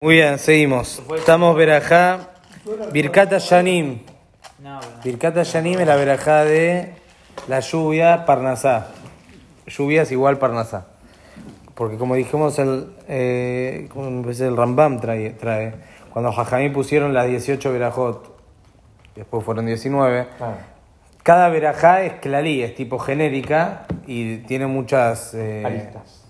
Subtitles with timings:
[0.00, 1.02] Muy bien, seguimos.
[1.16, 2.28] Estamos verajá,
[2.92, 3.98] Birkata Shanim.
[5.02, 6.92] Birkata Shanim es la verajá de
[7.48, 8.92] la lluvia Parnasá.
[9.66, 10.86] Lluvia es igual Parnasá.
[11.74, 15.74] Porque como dijimos, el, eh, como el Rambam trae, trae,
[16.12, 18.40] cuando Jajamí pusieron las 18 verajot,
[19.16, 20.28] después fueron 19,
[21.24, 25.34] cada verajá es clalí, es tipo genérica y tiene muchas...
[25.34, 26.24] eh, Aristas.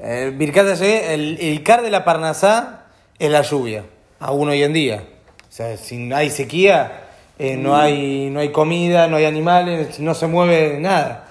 [0.00, 2.82] el Birkat Hashem, el, el Icar de la Parnasá
[3.18, 3.84] es la lluvia,
[4.18, 5.04] aún hoy en día.
[5.48, 7.04] O sea, si hay sequía,
[7.38, 11.28] eh, no, hay, no hay comida, no hay animales, no se mueve nada.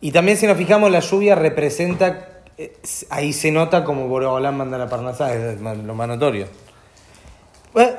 [0.00, 2.76] Y también si nos fijamos, la lluvia representa, eh,
[3.10, 6.46] ahí se nota como Borobalán manda la Parnasá, es lo más notorio.
[7.72, 7.92] Bueno,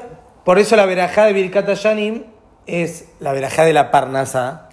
[0.44, 2.24] por eso la verajá de Birkat Yanim
[2.68, 4.70] es la verajá de la Parnasá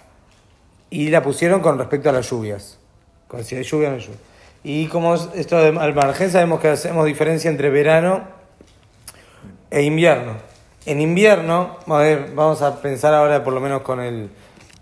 [0.91, 2.79] y la pusieron con respecto a las lluvias.
[3.27, 4.19] Con si hay lluvia no hay lluvia.
[4.65, 8.23] Y como es- esto al margen sabemos que hacemos diferencia entre verano
[9.71, 10.37] e invierno.
[10.87, 14.31] En invierno, a ver, vamos a pensar ahora por lo menos con el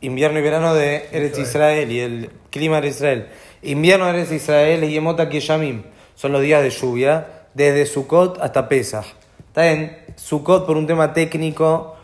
[0.01, 3.29] invierno y verano de Eretz Israel y el clima de Israel.
[3.63, 5.83] Invierno de Eretz Israel y Yemota Yamim
[6.15, 9.05] son los días de lluvia desde Sukkot hasta Pesach.
[9.49, 11.97] Está bien, Sukkot por un tema técnico,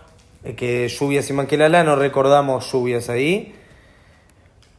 [0.45, 3.55] eh, que lluvias y Manquelala, no recordamos lluvias ahí.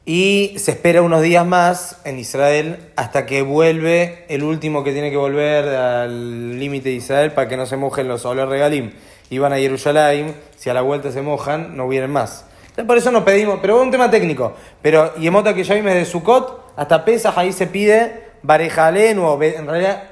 [0.09, 5.11] Y se espera unos días más en Israel hasta que vuelve el último que tiene
[5.11, 8.93] que volver al límite de Israel para que no se mojen los Oler Regalim.
[9.29, 12.45] Iban a Jerusalén, si a la vuelta se mojan, no vienen más.
[12.61, 14.53] Entonces, por eso nos pedimos, pero es un tema técnico.
[14.81, 19.67] Pero Yemota que ya vimos de Sukkot hasta Pesach, ahí se pide Barejalén o en
[19.67, 20.03] realidad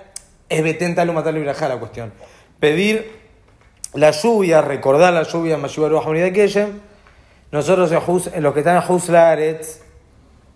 [0.50, 2.12] es Betenta Lumatal Ibrajá la cuestión.
[2.60, 3.18] Pedir
[3.94, 6.74] la lluvia, recordar la lluvia, Mashiach Baruch Hamid.
[7.54, 7.90] Nosotros
[8.34, 9.10] en, los que están en Hutz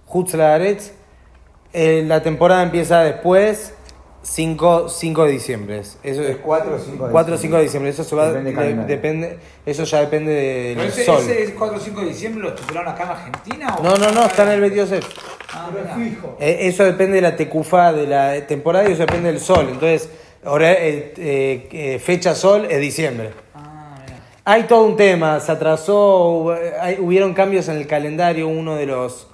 [0.10, 0.92] Laaretz, Hutz Laaretz,
[1.74, 3.74] eh, la temporada empieza después
[4.22, 5.80] 5, 5 de diciembre.
[5.80, 7.92] Eso es 4 o 5 de 4 o 5 de diciembre.
[7.92, 11.24] Eso, se va, Depende de- depende, eso ya depende del ¿Pero ese, sol.
[11.30, 13.76] ese 4 o 5 de diciembre lo estipularon acá en Argentina?
[13.80, 14.90] o- No, no, no, está en el 22
[15.52, 15.70] Ah.
[16.40, 19.68] Eh, Eso depende de la tecufa de la temporada y eso depende del sol.
[19.72, 20.10] Entonces,
[20.46, 23.32] hora- eh, eh, eh, fecha sol es diciembre.
[23.56, 23.96] Ah.
[24.46, 28.86] Hay todo un tema, se atrasó, hubo- hay- hubieron cambios en el calendario, uno de
[28.86, 29.28] los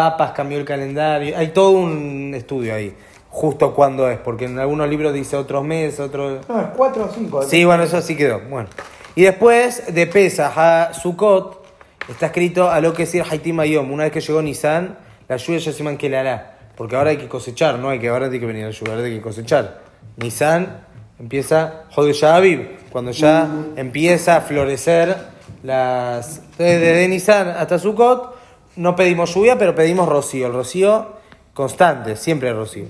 [0.00, 2.94] papas cambió el calendario, hay todo un estudio ahí,
[3.28, 6.48] justo cuándo es, porque en algunos libros dice otros meses, otros...
[6.48, 7.42] No, es 4 o 5.
[7.42, 8.40] Sí, bueno, eso sí quedó.
[8.48, 8.70] Bueno.
[9.14, 11.66] Y después de Pesach a Sukkot,
[12.08, 13.92] está escrito a lo que decir Haitim Ayom.
[13.92, 14.96] Una vez que llegó Nisan,
[15.28, 16.58] la lluvia ya se man que la hará.
[16.76, 19.04] Porque ahora hay que cosechar, no hay que ahora tiene que venir la lluvia, ahora
[19.06, 19.82] hay que cosechar.
[20.16, 20.86] Nisan
[21.18, 23.46] empieza Jodesh Aviv, cuando ya
[23.76, 25.14] empieza a florecer
[25.62, 26.38] las.
[26.38, 28.39] Entonces, desde Nisan hasta Sukkot,
[28.80, 30.46] no pedimos lluvia, pero pedimos rocío.
[30.46, 31.08] El rocío
[31.54, 32.86] constante, siempre rocío.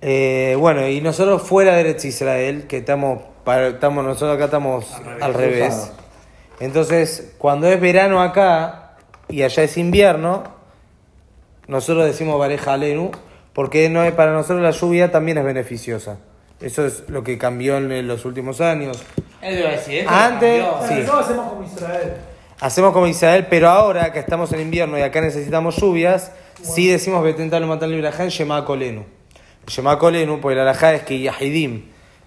[0.00, 4.86] Eh, bueno, y nosotros fuera de Eretz Israel, que estamos, para- estamos nosotros acá estamos
[5.20, 5.92] al revés.
[6.60, 8.96] Entonces, cuando es verano acá
[9.28, 10.44] y allá es invierno,
[11.66, 13.10] nosotros decimos Bareja Alenu,
[13.52, 16.18] porque no es, para nosotros la lluvia también es beneficiosa.
[16.60, 19.02] Eso es lo que cambió en los últimos años.
[19.40, 20.94] Eso iba a decir, esto Antes, sí.
[20.94, 22.14] Hacemos como Israel.
[22.60, 26.32] Hacemos como Israel, pero ahora que estamos en invierno y acá necesitamos lluvias,
[26.62, 29.04] sí decimos Betentalo Matal Librajá en Shema Kolenu.
[29.68, 31.84] Shema Kolenu, porque la alajá es que Yahidim,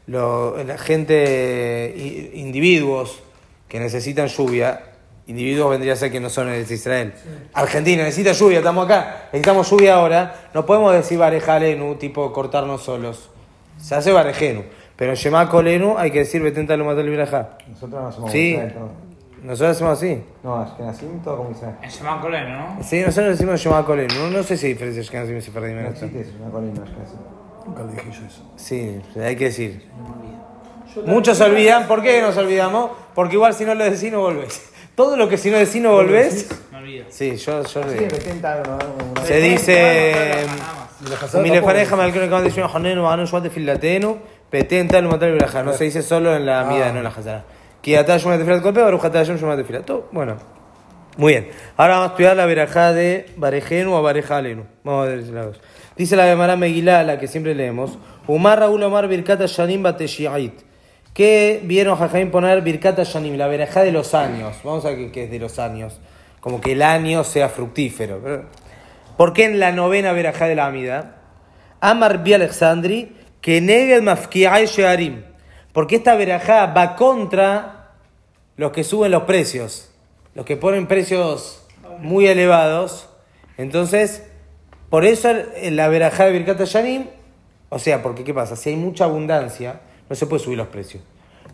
[0.08, 1.94] lo- la gente,
[2.36, 3.20] individuos
[3.68, 4.84] que necesitan lluvia,
[5.28, 7.14] individuos vendría a ser que no son de Israel.
[7.54, 13.30] Argentina necesita lluvia, estamos acá, necesitamos lluvia ahora, no podemos decir Barejalenu, tipo cortarnos solos.
[13.78, 14.64] Se hace Barejenu,
[14.96, 17.58] pero en Shema Kolenu hay que decir Betentalo Matal Librajá.
[17.68, 18.74] Nosotros no hacemos Sí, Israel.
[19.44, 20.24] Nosotros hacemos así.
[20.44, 21.76] No, es que nacimos todo como Israel.
[21.82, 22.84] En Shemán Coleno, ¿no?
[22.84, 24.14] Sí, nosotros decimos Shema Kolenu.
[24.16, 26.06] No, no sé si hay diferencias que hacen si perdí No esto.
[26.06, 27.16] existe eso, una colina, es que así.
[27.66, 28.52] Nunca le dije yo eso.
[28.56, 29.90] Sí, hay que decir.
[31.06, 31.88] Muchos se olvidan.
[31.88, 32.92] ¿Por qué nos olvidamos?
[33.16, 34.70] Porque igual si no lo decís no volvés.
[34.96, 36.50] Todo lo que si no decís no volvés.
[36.72, 37.06] Me olvido.
[37.10, 37.80] Sí, yo, yo Sí,
[38.42, 38.78] no, no,
[39.16, 39.26] no.
[39.26, 40.46] Se dice.
[40.46, 41.34] Nada más.
[41.36, 44.18] Mi lefaneja me alcanza cuando dice Jonenu, Anu, Shuate, Filatenu,
[44.50, 45.64] Petén, Tal, Matal, Braja.
[45.64, 47.44] No se dice solo en la mida, no en la Hazara.
[47.82, 49.86] Kiatá, Shumat, Filat, Kolpe, Barujatá, Shumat, Filat.
[49.86, 50.38] Todo, Bueno.
[51.18, 51.50] Muy bien.
[51.76, 54.64] Ahora vamos a estudiar la verajá de Barejenu o Barejalenu.
[54.84, 55.50] Vamos a ver si la.
[55.98, 57.98] Dice la Gemara Megilá, la que siempre leemos.
[58.28, 60.54] Umar Raúl Omar Birkata Shanim Bateshiait.
[61.14, 63.36] ¿Qué vieron Jajaim poner Birkata Shanim?
[63.36, 64.56] La verajá de los años.
[64.64, 66.00] Vamos a ver qué- es de los años.
[66.40, 68.46] Como que el año sea fructífero.
[69.18, 71.18] ¿Por qué en la novena verajá de la Amida?
[71.82, 75.24] Amar Bi Alexandri, que Neged Mafkiai Shearim.
[75.74, 77.92] Porque esta verajá va contra
[78.58, 79.92] los que suben los precios,
[80.36, 81.66] los que ponen precios
[82.00, 83.10] muy elevados.
[83.58, 84.28] Entonces,
[84.90, 85.30] por eso
[85.72, 87.08] la verajá de Birkat Yanim
[87.70, 88.56] O sea, porque ¿qué pasa?
[88.56, 89.80] Si hay mucha abundancia,
[90.10, 91.04] no se puede subir los precios.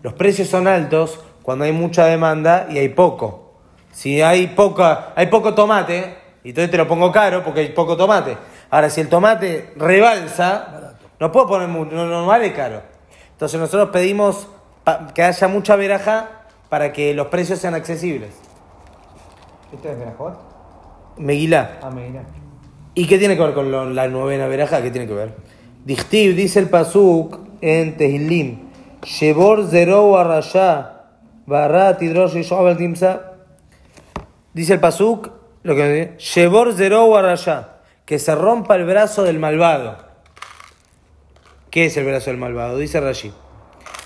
[0.01, 3.53] Los precios son altos cuando hay mucha demanda y hay poco.
[3.91, 7.97] Si hay, poca, hay poco tomate, y entonces te lo pongo caro porque hay poco
[7.97, 8.37] tomate.
[8.69, 12.81] Ahora, si el tomate rebalsa, no puedo poner no, no vale caro.
[13.37, 14.47] Entonces nosotros pedimos
[15.13, 16.29] que haya mucha veraja
[16.69, 18.31] para que los precios sean accesibles.
[19.71, 20.39] ¿Este es Berajot?
[21.17, 21.77] Megilá.
[21.83, 22.23] Ah, me dirá.
[22.95, 24.81] ¿Y qué tiene que ver con lo- la novena veraja?
[24.81, 25.35] ¿Qué tiene que ver?
[25.85, 28.69] Dichtiv, dice el Pasuk en Tehilim,
[29.03, 31.03] Shebor zero arrayá,
[31.45, 33.33] barra tidrosh yishov al timsa.
[34.53, 35.29] Dice el Pasuk,
[35.63, 40.06] lo que dice, Shebor zero arrayá, que se rompa el brazo del malvado.
[41.69, 42.77] ¿Qué es el brazo del malvado?
[42.77, 43.31] Dice Rashi.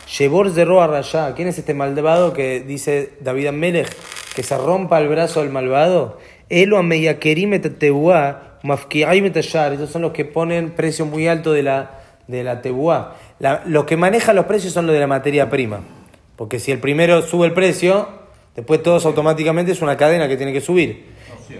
[0.07, 1.33] Shebor zero arrayá.
[1.35, 3.89] ¿Quién es este malvado que dice David Amelech
[4.35, 6.17] que se rompa el brazo del malvado?
[6.49, 9.71] Elo ameyakerim et tebuá, mafkiaim et ashar.
[9.73, 13.15] Esos son los que ponen precio muy alto de la, de la tebuá.
[13.65, 15.79] Los que manejan los precios son los de la materia prima.
[16.35, 18.09] Porque si el primero sube el precio,
[18.55, 21.05] después todos automáticamente es una cadena que tiene que subir.
[21.29, 21.55] No.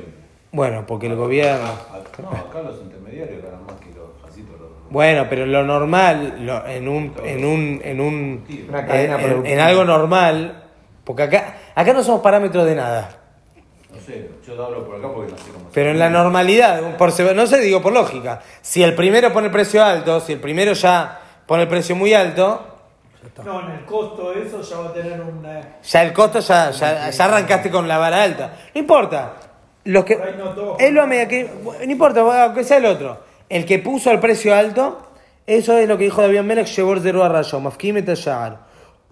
[0.51, 1.68] Bueno, porque el gobierno...
[1.68, 4.59] Acá, no, acá los intermediarios ganan más que los jasitos.
[4.59, 4.71] Los...
[4.92, 9.60] Bueno, pero lo normal, lo- en un, en un, en un, Una cadena en- en,
[9.60, 10.64] algo normal,
[11.06, 13.10] porque acá, acá no somos parámetros de nada.
[13.94, 17.12] No sé, yo hablo por acá porque no sé cómo Pero en la normalidad, por,
[17.14, 20.40] se- no sé, digo por lógica, si el primero pone el precio alto, si el
[20.42, 22.68] primero ya pone el precio muy alto,
[23.46, 25.62] No, en el costo de eso ya va a tener una.
[25.84, 28.54] ya el costo ya, ya, ya arrancaste con la vara alta.
[28.76, 29.34] No importa.
[29.86, 30.20] Los que,
[30.80, 33.31] es lo media que, no importa, aunque sea el otro.
[33.51, 35.01] El que puso el precio alto,
[35.45, 38.59] eso es lo que dijo David Melech, llevó a rayo, mafkim et ashar.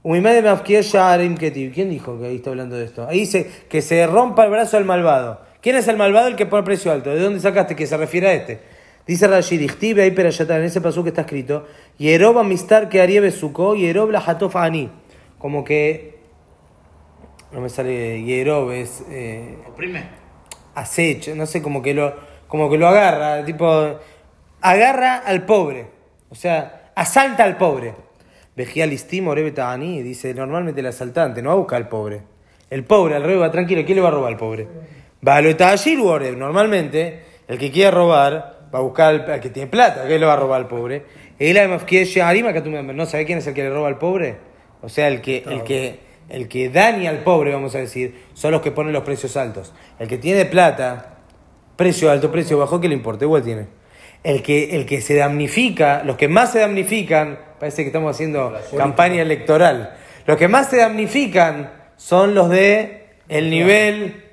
[0.02, 1.74] Umimede mafkim sharim ketiv.
[1.74, 3.06] ¿Quién dijo que ahí está hablando de esto?
[3.06, 5.42] Ahí dice que se rompa el brazo del malvado.
[5.62, 6.30] ¿Quién es el malvado?
[6.30, 7.10] El que pone el precio alto.
[7.10, 8.62] ¿De dónde sacaste que se refiere a este?
[9.06, 11.66] Dice Rashi, dichtive ahí en ese paso que está escrito,
[11.98, 14.90] Yerob amistar que haría besuko, Yerob la hatof ani.
[15.38, 16.20] Como que,
[17.52, 19.04] no me sale Yerob, es...
[19.10, 20.04] eh, Oprime.
[20.76, 22.14] acecha, no sé, como que lo,
[22.48, 24.00] como que lo agarra, tipo,
[24.62, 25.88] agarra al pobre,
[26.30, 27.94] o sea, asalta al pobre.
[28.56, 29.34] Vejía listimo,
[29.72, 32.22] Ani, dice, normalmente el asaltante no va a buscar al pobre.
[32.70, 34.68] El pobre, al revés, va tranquilo, ¿quién le va a robar al pobre?
[35.26, 35.50] Va a lo
[36.38, 40.34] normalmente, el que quiere robar, va a buscar al, que tiene plata, ¿qué le va
[40.34, 41.06] a robar al pobre?
[41.38, 44.38] Que no sabes quién es el que le roba al pobre?
[44.82, 48.52] O sea, el que, el que, el que daña al pobre, vamos a decir, son
[48.52, 49.74] los que ponen los precios altos.
[50.00, 51.18] El que tiene plata,
[51.76, 53.26] precio alto, precio bajo, ¿qué le importa?
[53.26, 53.79] Igual tiene.
[54.24, 58.54] El que, el que se damnifica, los que más se damnifican, parece que estamos haciendo
[58.78, 59.96] campaña electoral,
[60.26, 64.26] los que más se damnifican son los de el nivel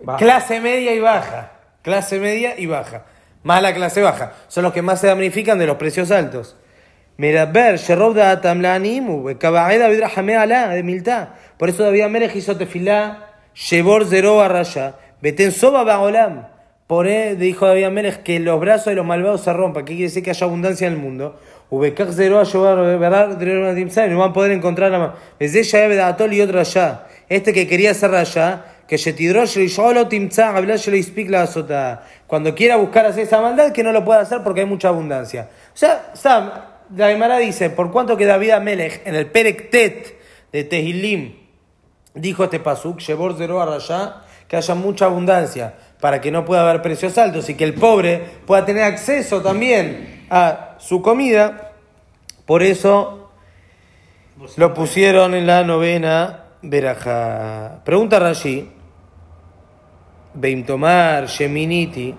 [0.00, 0.18] Baja.
[0.18, 1.52] clase media y baja.
[1.82, 3.04] Clase media y baja.
[3.42, 4.32] Más la clase baja.
[4.48, 6.56] Son los que más se damnifican de los precios altos.
[7.16, 11.34] Meraber, Sherob da Tamlanimu, Kabaeda Vidrajame Alá, de Miltá.
[11.58, 16.46] Por eso David Amelech hizo tefilá, Shebor Zero Arraya, Beten Soba Baolam.
[16.90, 20.08] Por él dijo David Amelech que los brazos de los malvados se rompan, que quiere
[20.08, 21.38] decir que haya abundancia en el mundo.
[21.70, 27.06] Ubekach Zero Ayubar, Berar, no van a poder encontrar la Atol y otro allá.
[27.28, 28.96] Este que quería ser allá, que.
[32.26, 35.48] Cuando quiera buscar hacer esa maldad, que no lo pueda hacer porque hay mucha abundancia.
[35.72, 36.50] O sea, Sam,
[36.96, 40.18] la Gemara dice, por cuanto que David Amelech en el Perek Tet
[40.50, 41.36] de Tehilim
[42.14, 43.64] dijo este pasuk, Shebor Zero
[44.48, 48.24] que haya mucha abundancia para que no pueda haber precios altos y que el pobre
[48.46, 51.72] pueda tener acceso también a su comida.
[52.46, 53.30] Por eso
[54.56, 57.82] lo pusieron en la novena veraja.
[57.84, 58.68] Pregunta Rashi,
[60.34, 62.14] Beimtomar, Sheminiti.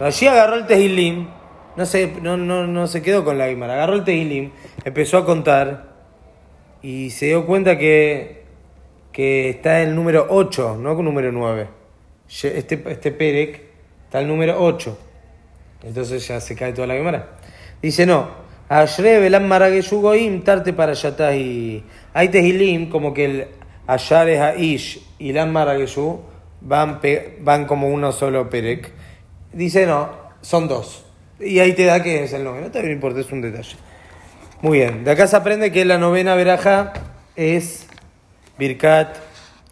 [0.00, 1.28] Rashi agarró el Tehilim,
[1.76, 4.50] no se, no, no, no se quedó con la Guimara, agarró el Tehilim,
[4.84, 5.94] empezó a contar
[6.82, 8.42] y se dio cuenta que,
[9.12, 11.83] que está el número 8, no con número 9.
[12.28, 13.60] Este, este Perek
[14.06, 14.98] está el número 8.
[15.84, 17.28] Entonces ya se cae toda la Guimara.
[17.80, 18.44] Dice no.
[18.68, 19.28] Ashre
[19.90, 23.48] goim tarte para Hay tehilim como que el
[23.86, 26.20] Ashar es Aish y lam marageshu
[26.62, 27.00] van,
[27.40, 28.90] van como uno solo Perek.
[29.52, 31.04] Dice no, son dos.
[31.38, 32.70] Y ahí te da que es el nombre.
[32.72, 33.76] No importa, es un detalle.
[34.62, 35.04] Muy bien.
[35.04, 36.94] De acá se aprende que la novena veraja
[37.36, 37.86] es
[38.58, 39.16] Birkat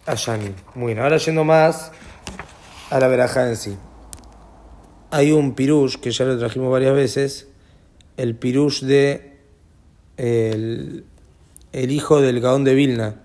[0.04, 0.54] Ashani.
[0.75, 0.99] Muy bien.
[1.02, 1.92] Ahora yendo más
[2.93, 3.79] a la verajá en sí.
[5.11, 7.49] Hay un pirush que ya lo trajimos varias veces,
[8.19, 9.41] el pirush de
[10.19, 11.07] el,
[11.73, 13.23] el hijo del Gaón de Vilna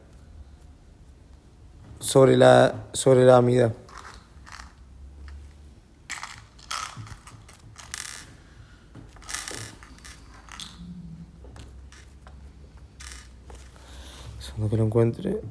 [2.00, 3.74] sobre la sobre la amida.
[14.40, 15.42] Segundo que lo encuentre.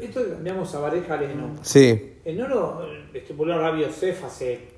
[0.00, 1.54] Esto que cambiamos a Vareja Leno.
[1.62, 2.14] Sí.
[2.24, 2.82] El no lo
[3.14, 4.68] estipuló Rabbi Yosef hace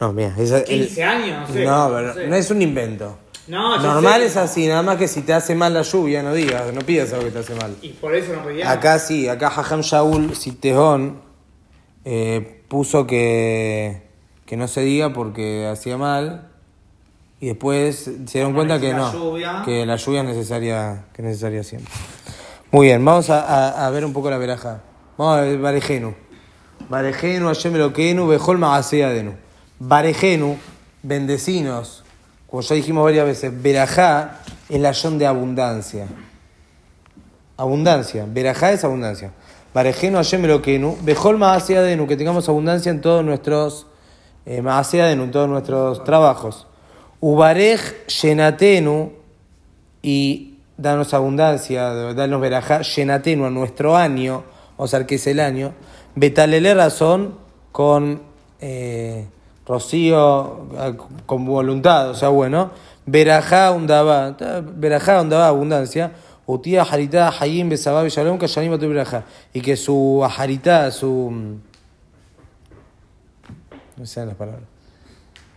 [0.00, 1.64] No, mira, esa- el- 15 años, no sé.
[1.64, 2.26] no, pero sé.
[2.28, 3.18] no es un invento.
[3.46, 4.26] No, Normal sé.
[4.26, 7.12] es así, nada más que si te hace mal la lluvia, no digas, no pidas
[7.12, 7.76] algo que te hace mal.
[7.82, 8.70] Y por eso no pedía.
[8.70, 11.20] Acá sí, acá Jajam Shaul Sitejón
[12.06, 14.02] eh, puso que,
[14.46, 16.48] que no se diga porque hacía mal
[17.40, 19.62] y después se dieron cuenta que la no, lluvia.
[19.64, 21.92] que la lluvia es necesaria, que es necesaria siempre.
[22.74, 24.80] Muy bien, vamos a, a- ver un poco la veraja.
[25.16, 26.12] Vamos a ver Barejenu.
[26.88, 27.72] Barejenu, Hashem
[28.26, 29.36] Bejol Magaseadenu.
[29.78, 30.56] Barejenu,
[31.00, 32.02] bendecinos.
[32.50, 36.08] Como ya dijimos varias veces, Berajá es la yon de abundancia.
[37.56, 38.26] Abundancia.
[38.28, 39.30] Berajá es abundancia.
[39.72, 40.42] Barejenu Hashem.
[41.02, 43.86] Bejol Magaseadenu, que tengamos abundancia en todos nuestros
[44.46, 46.66] eh, en todos nuestros trabajos.
[47.20, 49.12] Ubarej Shenatenu
[50.02, 54.44] y danos abundancia, danos verajá, llenatenu a nuestro año,
[54.76, 55.72] o sea, que es el año,
[56.14, 57.36] betalele razón
[57.72, 58.22] con
[58.60, 59.26] eh,
[59.66, 62.70] rocío, eh, con voluntad, o sea, bueno,
[63.06, 64.36] verajá undaba,
[64.74, 66.12] verajá undaba abundancia,
[66.46, 71.58] utía haritá hayim besabá shalom kashanim tu verajá, y que su haritá, su...
[73.96, 74.74] no sé las palabras.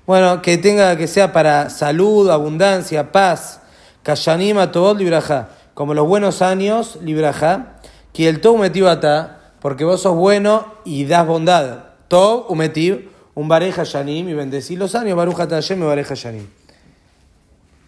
[0.07, 3.59] Bueno, que tenga, que sea para salud, abundancia, paz.
[4.07, 5.49] Kashanima Tobot Libraja.
[5.73, 7.73] Como los buenos años, Libraja.
[8.13, 11.79] Que el Tob Umetiv Ata, porque vos sos bueno y das bondad.
[12.07, 16.47] Tob Umetiv, un Bareja Shanim, y bendecir los años, Baruja Tayem y Bareja Shanim.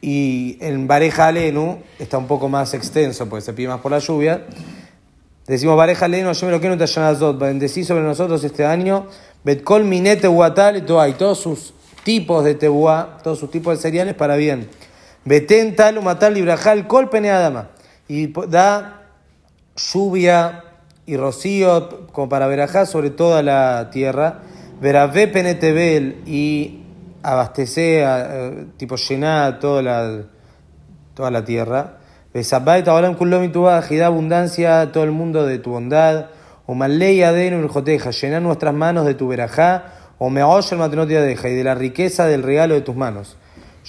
[0.01, 3.99] Y en Bareja Alenu está un poco más extenso, porque se pide más por la
[3.99, 4.45] lluvia.
[5.47, 9.07] Decimos Bareja Alenu, yo me lo quiero Tayanazot, bendecí sobre nosotros este año.
[9.45, 11.73] Betkol Minete Huatal y todo, y todos sus
[12.03, 14.67] tipos de tebuá, todos sus tipos de cereales para bien.
[15.25, 17.69] Betén tal umatal librajal kol pene adama.
[18.07, 19.03] Y da
[19.75, 20.63] lluvia
[21.05, 24.39] y rocío como para verajá sobre toda la tierra.
[24.81, 26.83] Verabé pene tebel y
[27.23, 30.21] abastece, eh, tipo llená toda la,
[31.13, 31.97] toda la tierra.
[32.33, 36.27] Besabay tabalam kulom y da abundancia a todo el mundo de tu bondad.
[36.65, 39.85] O malei adenu joteja, llená nuestras manos de tu verajá.
[40.19, 43.37] O me el matenot deja y de la riqueza del regalo de tus manos.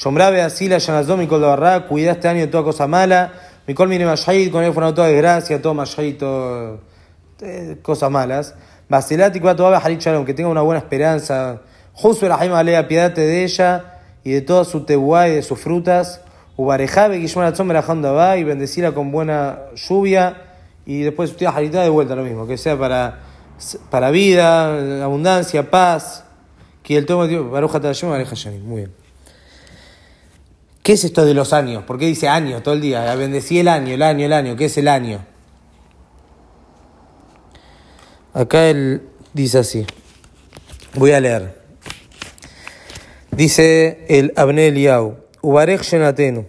[0.00, 3.34] Shomrabe asila yanazó mi col barra, cuida este año de toda cosa mala.
[3.66, 6.80] Mi col mire mashayid, con él fueron toda desgracia, todo mashayid, todo
[7.42, 8.54] eh, cosas malas.
[8.88, 11.60] Basilati toda harit shalom, que tenga una buena esperanza.
[11.92, 15.60] Justo la jaima alea, piedate de ella y de toda su tebuá y de sus
[15.60, 16.22] frutas.
[16.56, 20.44] Ubarejabe, Guillón Atzón, va y bendecirla con buena lluvia.
[20.86, 23.18] Y después su tía de vuelta lo mismo, que sea para,
[23.90, 26.24] para vida, abundancia, paz.
[26.82, 28.64] Que el tomo, Baruja Tayim, Bareja Shanim.
[28.64, 28.99] Muy bien.
[30.82, 31.84] ¿Qué es esto de los años?
[31.84, 33.14] ¿Por qué dice años todo el día?
[33.14, 34.56] Bendecí el año, el año, el año.
[34.56, 35.24] ¿Qué es el año?
[38.32, 39.02] Acá él
[39.34, 39.86] dice así.
[40.94, 41.60] Voy a leer.
[43.30, 45.18] Dice el Abne Eliau.
[45.42, 46.46] Ubarech Shenatenu.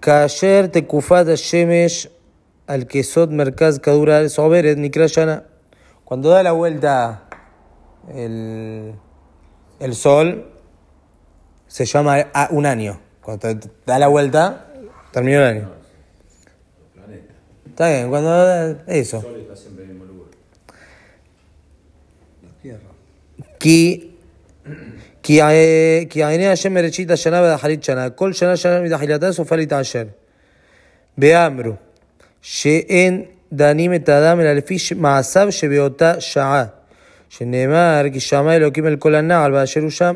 [0.00, 2.10] Kayer tekufat shemesh
[2.66, 5.44] al quesot merkaz kadura soberet nikrayana.
[6.04, 7.28] Cuando da la vuelta
[8.14, 8.94] el,
[9.80, 10.53] el sol,
[11.73, 12.99] se llama a- un año.
[13.21, 14.65] Cuando te- da la vuelta,
[15.11, 15.69] terminó el año.
[17.69, 19.17] Está bien, cuando da eso.
[19.17, 20.29] El sol está siempre en el mismo lugar.
[23.59, 24.09] כי
[25.23, 30.03] כי ע- כי עיני השם מראשית השנה ואחרית שנה, כל שנה שנה מתחילתה סופה להתעשר.
[31.17, 31.71] ואמרו
[32.41, 36.65] שאין דנים את האדם אלא לפי ש- מעשיו שבאותה שעה.
[37.29, 40.15] שנאמר כי שמע אלוקים אל כל הנעל באשר הוא שם.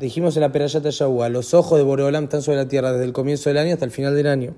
[0.00, 3.12] Dijimos en la Perayat Yahua, los ojos de Boreolam están sobre la tierra desde el
[3.12, 4.56] comienzo del año hasta el final del año.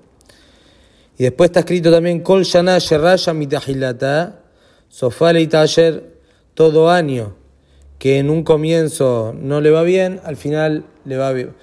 [1.19, 4.39] Y después está escrito también Kol Shana Sherraya Mitahilata
[4.89, 6.15] Sofale Itayer
[6.55, 7.35] todo año
[7.99, 11.53] que en un comienzo no le va bien, al final le va bien.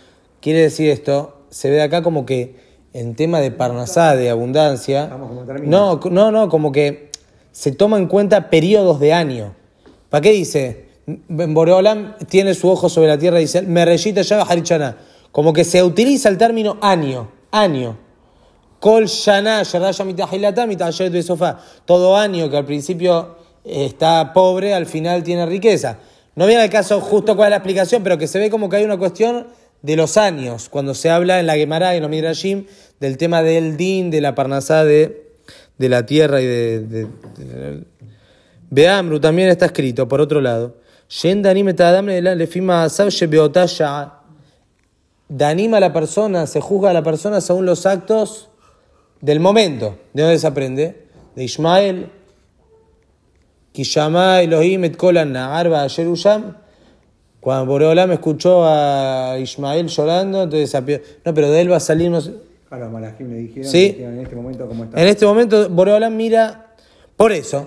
[0.41, 2.55] Quiere decir esto, se ve acá como que
[2.93, 5.09] en tema de parnasá, de abundancia,
[5.65, 7.11] no, no, no, como que
[7.51, 9.57] se toma en cuenta periodos de año.
[10.09, 10.88] ¿Para qué dice?
[11.29, 14.97] Boreolam tiene su ojo sobre la tierra y dice, me reyita ya harichana.
[15.33, 17.99] Como que se utiliza el término año, año.
[18.81, 19.63] Kol shana.
[21.85, 25.99] Todo año que al principio eh, está pobre, al final tiene riqueza.
[26.37, 28.77] No viene al caso justo cuál es la explicación, pero que se ve como que
[28.77, 29.49] hay una cuestión
[29.83, 32.67] de los años, cuando se habla en la Gemara y en los Midrashim
[32.99, 35.31] del tema del din, de la parnasá de,
[35.79, 37.05] de la tierra y de, de-
[37.39, 37.85] de-
[38.71, 40.77] Beamru también está escrito, por otro lado.
[41.09, 44.13] Shen danim et adam le- lefima asav shebeotá sha'a.
[45.29, 48.49] Danim a la persona, se juzga a la persona según los actos
[49.21, 49.97] del momento.
[50.13, 51.07] ¿De dónde se aprende?
[51.35, 52.11] De Ismael.
[53.73, 56.57] Kishama Elohim et kol nahar ba'asher usham.
[57.41, 62.11] Cuando Boreolam escuchó a Ismael llorando, entonces api- no, pero de él va a salir
[62.11, 62.35] no sé-
[62.69, 63.89] Claro, Malachim le dijeron, Sí.
[63.93, 65.01] dijeron en este momento cómo está.
[65.01, 66.75] En este momento Boreolam mira,
[67.17, 67.67] por eso,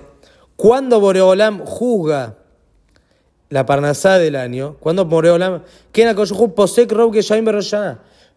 [0.55, 2.35] cuando Boreolam juzga
[3.51, 7.45] la parnasá del año, cuando Boreolam, ¿quién akoyujú posek rob que shaim?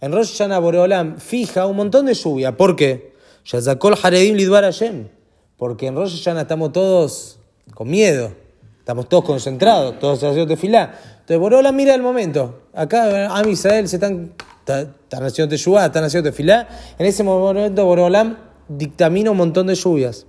[0.01, 3.15] En Rosh Hashanah Boreolam fija un montón de lluvia, ¿por qué?
[3.47, 5.09] Yazakol Haredim Lidvar Hashem,
[5.57, 7.39] porque en Rosh Hashanah estamos todos
[7.75, 8.33] con miedo,
[8.81, 10.99] estamos todos concentrados, todos haciendo tefilá.
[11.13, 16.03] Entonces Boreolam mira el momento, acá Am Israel se están, está- están haciendo teshuvá, están
[16.03, 16.69] haciendo tefilá,
[16.99, 18.37] en ese momento Boreolam
[18.69, 20.27] dictamina un montón de lluvias.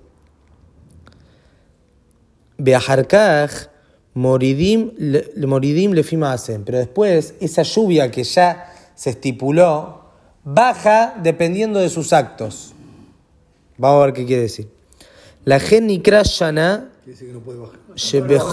[2.57, 3.51] Beajarkaj,
[4.15, 6.63] Moridim, le- Moridim lefima hacen.
[6.63, 10.01] Pero después, esa lluvia que ya se estipuló,
[10.43, 12.73] baja dependiendo de sus actos.
[13.77, 14.69] Vamos a ver qué quiere decir.
[15.43, 17.79] La gen nikra shana, Quiere decir que no puede bajar.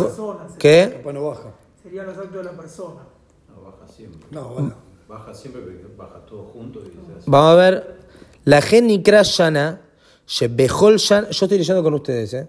[0.05, 0.47] persona.
[0.59, 0.95] ¿Qué?
[0.99, 1.53] Capaz no baja.
[1.83, 3.01] Serían los actos de la persona.
[3.49, 4.21] No, baja siempre.
[4.31, 4.77] No, baja.
[5.09, 7.31] Baja siempre porque baja todo junto y se hace.
[7.31, 7.97] Vamos a ver.
[8.45, 9.81] La gen nikra shana,
[10.27, 11.31] shebejol shana.
[11.31, 12.49] Yo estoy leyendo con ustedes, ¿eh?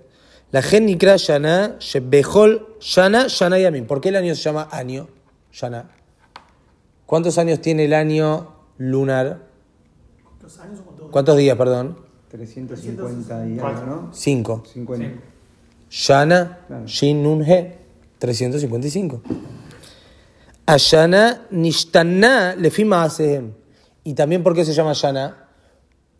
[0.53, 3.87] La gen nikra shana, shebejol shana, shana yamin.
[3.87, 5.07] ¿Por qué el año se llama año?
[5.51, 5.89] Shana.
[7.07, 9.47] ¿Cuántos años tiene el año lunar?
[10.23, 11.97] ¿Cuántos años o cuántos ¿Cuántos días, perdón?
[12.29, 14.09] 350 y algo, ¿no?
[14.13, 14.63] Cinco.
[14.71, 15.21] 50.
[15.89, 16.85] Shana, Claro.
[16.85, 17.75] Shin Nun He,
[18.19, 19.23] 355.
[20.67, 23.53] Ashana Nishtana Lefima Asehem.
[24.03, 25.47] Y también, ¿por qué se llama Shana?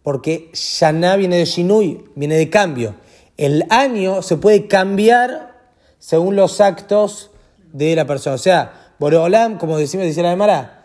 [0.02, 2.96] Porque Shana viene de Shinui, viene de cambio.
[3.38, 5.54] El año se puede cambiar
[6.00, 7.32] según los actos
[7.72, 8.36] de la persona.
[8.36, 10.84] O sea, Boreolam, como decimos, dice la Gemara,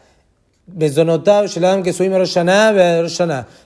[1.82, 1.92] que.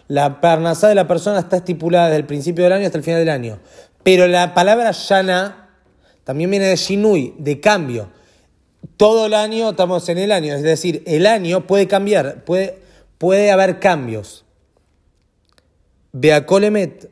[0.09, 3.21] La parnasá de la persona está estipulada desde el principio del año hasta el final
[3.21, 3.59] del año.
[4.03, 5.71] Pero la palabra Shana
[6.25, 8.09] también viene de Shinui, de cambio.
[8.97, 12.79] Todo el año estamos en el año, es decir, el año puede cambiar, puede,
[13.18, 14.45] puede haber cambios.
[16.12, 17.11] Beacolemet,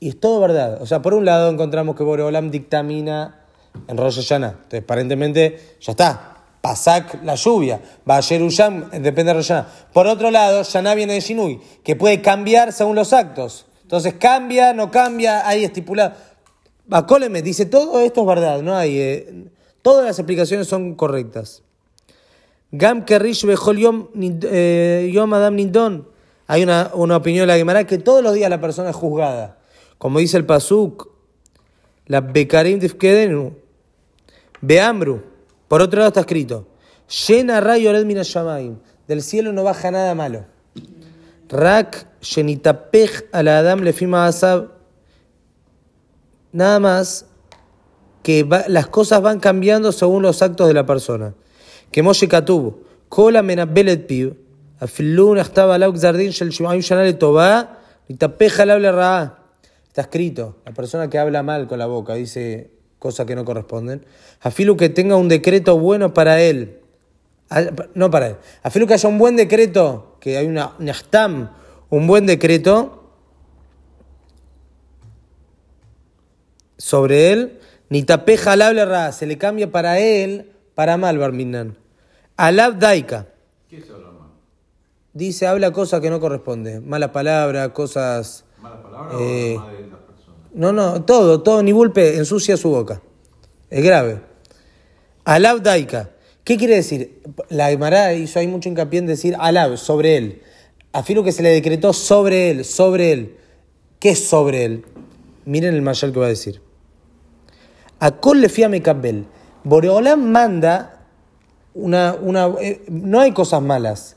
[0.00, 0.80] y es todo verdad.
[0.82, 3.42] O sea, por un lado encontramos que Boreolam dictamina
[3.86, 4.48] en Rosh Hashanah.
[4.48, 6.36] Entonces, aparentemente, ya está.
[6.60, 7.80] Pasak, la lluvia.
[8.04, 9.68] Bayer Usham, depende de Rosh Hashanah.
[9.92, 13.66] Por otro lado, Shana viene de Shinui, que puede cambiar según los actos.
[13.82, 16.14] Entonces, cambia, no cambia, hay estipulado.
[16.86, 18.98] Bacolemet dice, todo esto es verdad, no hay...
[18.98, 19.44] eh,
[19.82, 21.62] todas las explicaciones son correctas.
[22.72, 26.08] Gam Kerish Bejol Yom, eh, Adam Nidon.
[26.46, 29.59] Hay una, una opinión de la Gemara que todos los días la persona es juzgada.
[30.00, 31.10] Como dice el Pasuk,
[32.06, 33.54] la Bekarim Tifkedenu,
[34.62, 35.22] Beamru.
[35.68, 36.68] Por otro lado está escrito,
[37.06, 37.92] Shena Rayo.
[37.92, 40.46] Del cielo no baja nada malo.
[41.50, 44.70] Rak Shenitapej al Adam Lefima Asab.
[46.50, 47.26] Nada más
[48.22, 51.34] que las cosas van cambiando según los actos de la persona.
[51.92, 54.34] Que Moshe Katubu, Kola Menabelet Piv,
[54.78, 59.39] Afilun estaba Lauk Zardin Shel Shumayim Shana Le Tová, Nitapeja le habla Raá.
[59.90, 64.06] Está escrito, la persona que habla mal con la boca, dice cosas que no corresponden.
[64.40, 66.78] Afilu que tenga un decreto bueno para él.
[67.48, 68.36] Ah, No para él.
[68.62, 71.50] Afilu que haya un buen decreto, que hay una Nahtam,
[71.88, 73.14] un buen decreto
[76.78, 81.76] sobre él, ni tapeja al habla ra, se le cambia para él, para mal, Barminan.
[82.36, 83.26] Alab daika.
[83.68, 84.30] ¿Qué se habla mal?
[85.14, 86.88] Dice, habla cosas que no corresponden.
[86.88, 88.44] Mala palabra, cosas.
[88.62, 90.40] ¿Mala palabra Eh, o mal de las personas?
[90.54, 93.00] No, no, todo, todo, ni vulpe ensucia su boca.
[93.70, 94.20] Es grave.
[95.24, 96.10] Alab daika.
[96.44, 97.22] ¿Qué quiere decir?
[97.48, 100.42] La Gemara hizo ahí mucho hincapié en decir alab, sobre él.
[100.92, 103.36] Afirmo que se le decretó sobre él, sobre él.
[104.00, 104.84] ¿Qué es sobre él?
[105.44, 106.60] Miren el mayal que va a decir.
[108.00, 109.26] A Kol le fiame Kabel.
[109.62, 111.06] Boreolam manda
[111.74, 112.46] una, una.
[112.60, 114.16] eh, no hay cosas malas.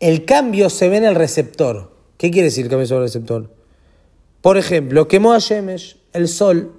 [0.00, 1.92] El cambio se ve en el receptor.
[2.16, 3.54] ¿Qué quiere decir cambia sobre el receptor?
[4.40, 6.74] Por ejemplo, quemó a Shemesh, el sol,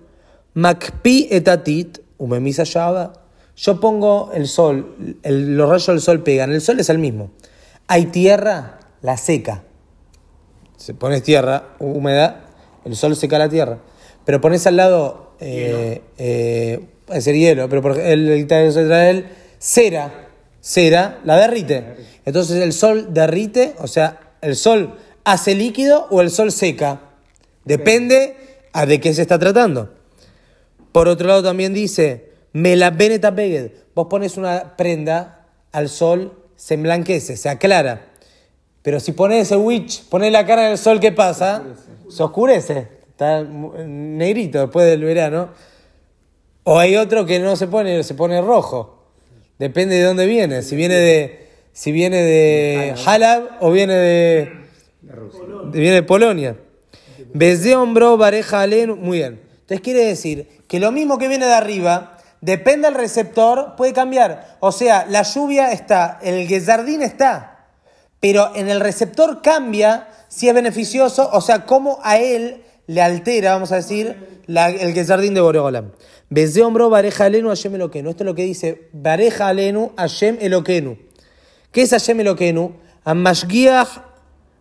[0.54, 3.14] Makpi etatit, umemisa shaba.
[3.56, 7.32] Yo pongo el sol, el- los rayos del sol pegan, el sol es el mismo.
[7.88, 9.64] Hay tierra, la seca.
[10.78, 12.46] Se pones tierra, húmeda,
[12.86, 13.80] el sol seca la tierra.
[14.26, 19.26] Pero pones al lado, eh, eh, puede ser hielo, pero por el, el de Israel,
[19.60, 20.30] cera,
[20.62, 21.98] cera, la derrite.
[22.26, 24.96] Entonces el sol derrite, o sea, el sol
[25.26, 27.02] hace líquido o el sol seca.
[27.66, 28.36] Depende
[28.74, 29.94] a de qué se está tratando.
[30.92, 33.72] Por otro lado también dice, me la beneta peged.
[33.96, 38.08] Vos pones una prenda al sol, se emblanquece, se aclara.
[38.82, 41.64] Pero si pones el witch, pones la cara del sol, ¿qué pasa?
[42.10, 42.88] Se oscurece.
[43.10, 45.50] Está negrito después del verano.
[46.64, 49.04] O hay otro que no se pone, se pone rojo.
[49.60, 50.62] Depende de dónde viene.
[50.62, 54.52] Si viene de, si viene de Halab o viene de,
[55.72, 56.56] de- viene de Polonia.
[57.34, 58.96] Besé hombro, pareja aleno.
[58.96, 59.42] Muy bien.
[59.62, 64.58] Entonces quiere decir que lo mismo que viene de arriba, depende del receptor, puede cambiar.
[64.60, 67.68] O sea, la lluvia está, el jardín está,
[68.20, 73.54] pero en el receptor cambia si es beneficioso, o sea, cómo a él le altera,
[73.54, 75.92] vamos a decir, el jardín de Boreolam.
[76.30, 78.10] Besé hombro, pareja alenu, Hashem Eloquenu.
[78.10, 80.98] Esto es lo que dice, pareja alenu, Hashem Eloquenu.
[81.72, 82.74] ¿Qué es Hashem Eloquenu?
[83.04, 84.09] Amashgiach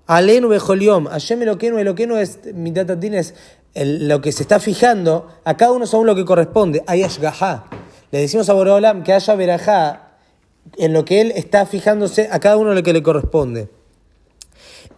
[0.08, 3.34] Alenu Bejoliom, Hashem Eloquenu, Eloquenu es, Mi Mitatatín es
[3.74, 6.82] lo que se está fijando, a cada uno según lo que corresponde.
[6.86, 7.66] Hay Ashgahá.
[8.10, 10.16] Le decimos a Borolam que haya Berajá
[10.78, 13.68] en lo que él está fijándose, a cada uno lo que le corresponde.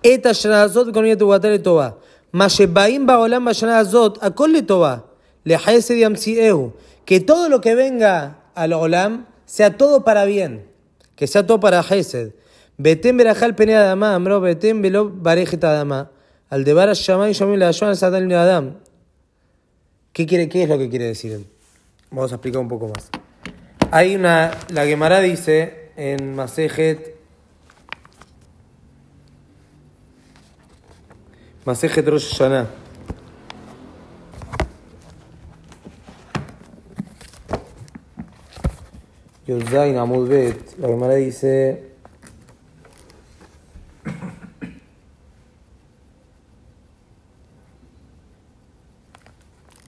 [0.04, 1.98] Eta Shanazot con Yatubatale Toba.
[2.30, 5.06] Mashebaim Baolam Bashanazot, Akol le Toba.
[5.42, 6.72] Le Diamsieu.
[7.04, 10.68] Que todo lo que venga al Olam sea todo para bien.
[11.16, 12.32] Que sea todo para Hesed.
[12.80, 16.10] Betem berajal pene adama, amro betem velo barejet adama.
[16.48, 18.78] Al de bara y yamim la al satán le adam.
[20.14, 21.44] ¿Qué, quiere, ¿Qué es lo que quiere decir?
[22.10, 23.10] Vamos a explicar un poco más.
[23.90, 27.16] Hay una, la Gemara dice en Masejet,
[31.66, 32.66] Masejet Rosh Hashanah.
[39.46, 41.89] Yozain Amud Bet, la Gemara dice...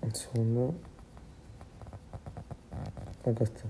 [0.02, 0.74] Un segundo.
[3.24, 3.68] Acá está.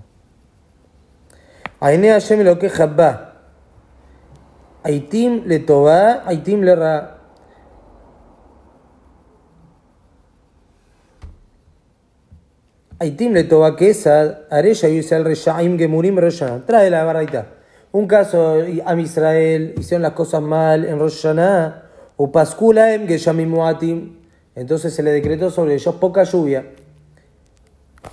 [1.79, 3.33] Aine Hashem lo que Jabba.
[4.83, 7.17] Aitim le Toba, Aitim le Ra.
[12.99, 16.65] Aitim le Toba Kesad, Aresha Yusel Reshaim Gemurim Roshana.
[16.65, 17.47] Trae la baraita.
[17.91, 21.83] Un caso, a Israel hicieron las cosas mal en Rosh Hashanah,
[22.17, 24.22] o Pasculaem Geshamim Muatim.
[24.55, 26.65] Entonces se le decretó sobre ellos poca lluvia.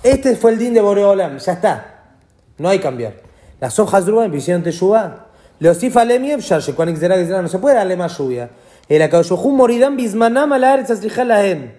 [0.03, 2.15] Este fue el din de Boreolam, ya está.
[2.57, 3.13] No hay cambiar.
[3.59, 5.27] Las hojas Rubén hicieron Teshuvah.
[5.59, 8.49] Leosif alem yefshar, shekuan ixzera gizera, no se puede darle más lluvia.
[8.89, 11.71] El akadoshujum moridam bismanam al aretz azrijal lahem.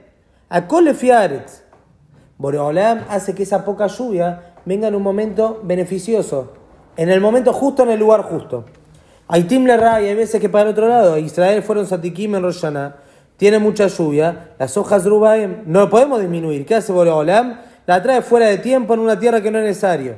[0.48, 1.62] Akol lefi aretz.
[2.38, 6.52] Boreolam hace que esa poca lluvia venga en un momento beneficioso.
[6.96, 8.66] En el momento justo, en el lugar justo.
[9.26, 11.18] Hay Tim le y hay veces que para el otro lado.
[11.18, 12.96] Israel fueron Satikim en Rosh Hashanah.
[13.42, 14.54] Tiene mucha lluvia.
[14.56, 16.64] Las hojas Rubaim no lo podemos disminuir.
[16.64, 17.58] ¿Qué hace Boreolam?
[17.86, 20.14] La trae fuera de tiempo en una tierra que no es necesario.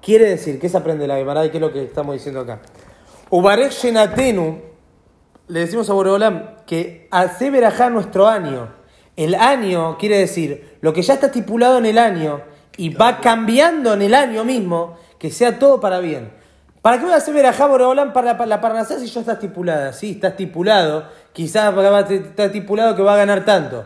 [0.00, 2.42] Quiere decir, ¿qué se aprende de la Gemara y qué es lo que estamos diciendo
[2.42, 2.60] acá?
[3.30, 4.60] Ubarek Shenatenu,
[5.48, 8.72] le decimos a Boreolam que hace verajá nuestro año.
[9.16, 12.42] El año quiere decir lo que ya está estipulado en el año
[12.76, 16.30] y va cambiando en el año mismo, que sea todo para bien.
[16.82, 19.92] ¿Para qué voy a hacer verajá Boreolam para la, la Parnasá si ya está estipulada?
[19.92, 21.04] Sí, está estipulado.
[21.32, 21.74] Quizás
[22.10, 23.84] está estipulado que va a ganar tanto.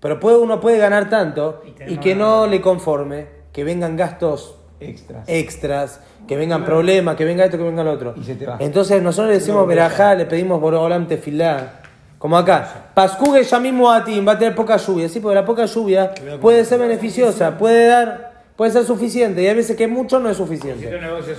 [0.00, 5.28] Pero puede, uno puede ganar tanto y que no le conforme, que vengan gastos Extras.
[5.28, 8.14] extras, que vengan problemas, que venga esto, que venga lo otro.
[8.16, 8.56] Y se te va.
[8.60, 11.80] Entonces nosotros le decimos verajá, le pedimos Boreolam tefilá.
[12.18, 15.44] Como acá, Pascugue ya mismo a ti, va a tener poca lluvia, sí, porque la
[15.44, 18.29] poca lluvia puede ser beneficiosa, puede dar,
[18.60, 20.86] puede ser suficiente, y hay veces que mucho no es suficiente.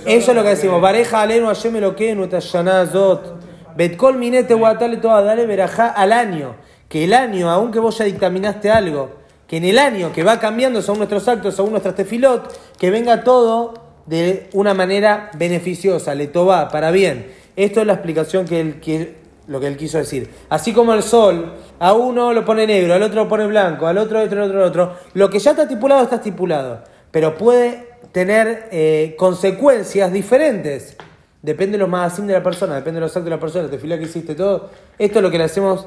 [0.06, 3.36] Eso es lo que decimos, alenu Hashem Eloquenu et Hashanah Zot,
[3.76, 6.56] Betkol minete guatale toda, dale verajá al año,
[6.88, 9.10] que el año, aunque vos ya dictaminaste algo,
[9.46, 13.22] que en el año que va cambiando según nuestros actos, según nuestras tefilot, que venga
[13.22, 17.32] todo de una manera beneficiosa, le toba, para bien.
[17.54, 20.28] Esto es la explicación que él, que- lo que él quiso decir.
[20.48, 23.98] Así como el sol, a uno lo pone negro, al otro lo pone blanco, al
[23.98, 24.96] otro, otro, otro, otro.
[25.14, 30.96] Lo que ya está estipulado está estipulado, pero puede tener eh, consecuencias diferentes
[31.42, 33.98] Depende de los magasim de la persona, depende de los actos de la persona, tefilá
[33.98, 34.70] que hiciste, todo.
[34.96, 35.86] Esto es lo que le hacemos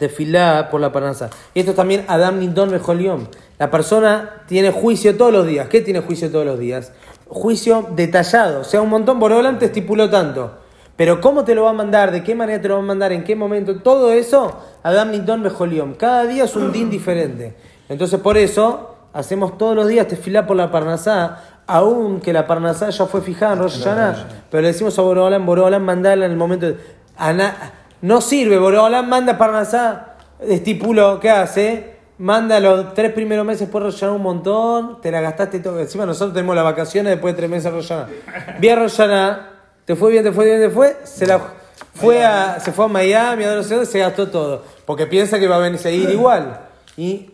[0.00, 1.30] tefilá por la parnasa.
[1.54, 3.28] Y esto también Adam Nindon Mejoliom.
[3.60, 5.68] La persona tiene juicio todos los días.
[5.68, 6.90] ¿Qué tiene juicio todos los días?
[7.28, 8.62] Juicio detallado.
[8.62, 10.58] O sea, un montón, Boreolam te estipuló tanto.
[10.96, 13.12] Pero cómo te lo va a mandar, de qué manera te lo va a mandar,
[13.12, 15.94] en qué momento, todo eso, Adam Nindon Mejoliom.
[15.94, 17.54] Cada día es un din diferente.
[17.88, 22.90] Entonces, por eso, hacemos todos los días tefilá por la parnasá, aun que la parnasá
[22.90, 26.36] ya fue fijada en Rosh Hashanah, pero le decimos a Boreolam, Boreolam, mandala en el
[26.36, 26.76] momento de...
[27.16, 27.54] Ana-
[28.02, 31.94] no sirve, Boreolam manda parnasá, estipulo, ¿qué hace?
[32.18, 35.80] Manda los tres primeros meses por Rosh Hashanah un montón, te la gastaste todo.
[35.80, 38.76] Encima nosotros tenemos las vacaciones después de tres meses de Rosh Hashanah.
[38.76, 41.40] Rosh te fue bien, te fue bien, te fue, se la
[41.94, 44.62] fue a, se fue a Miami, a no sé dónde, se gastó todo.
[44.86, 46.60] Porque piensa que va a venir a seguir igual.
[46.96, 47.30] Y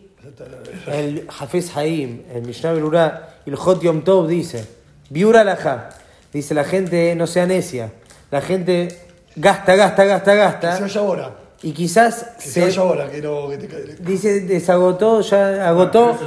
[0.87, 4.67] el Hafiz Haim, el Mishnah Berurah, y el Hot Yom Tov dice,
[5.09, 5.89] Biura Laja,
[6.31, 7.91] dice la gente no sea necia,
[8.29, 8.99] la gente
[9.35, 11.40] gasta, gasta, gasta, se gasta, ahora.
[11.63, 13.67] Y quizás Que se, se, vaya ahora, que no que te
[14.01, 16.17] dice, desagotó, ya agotó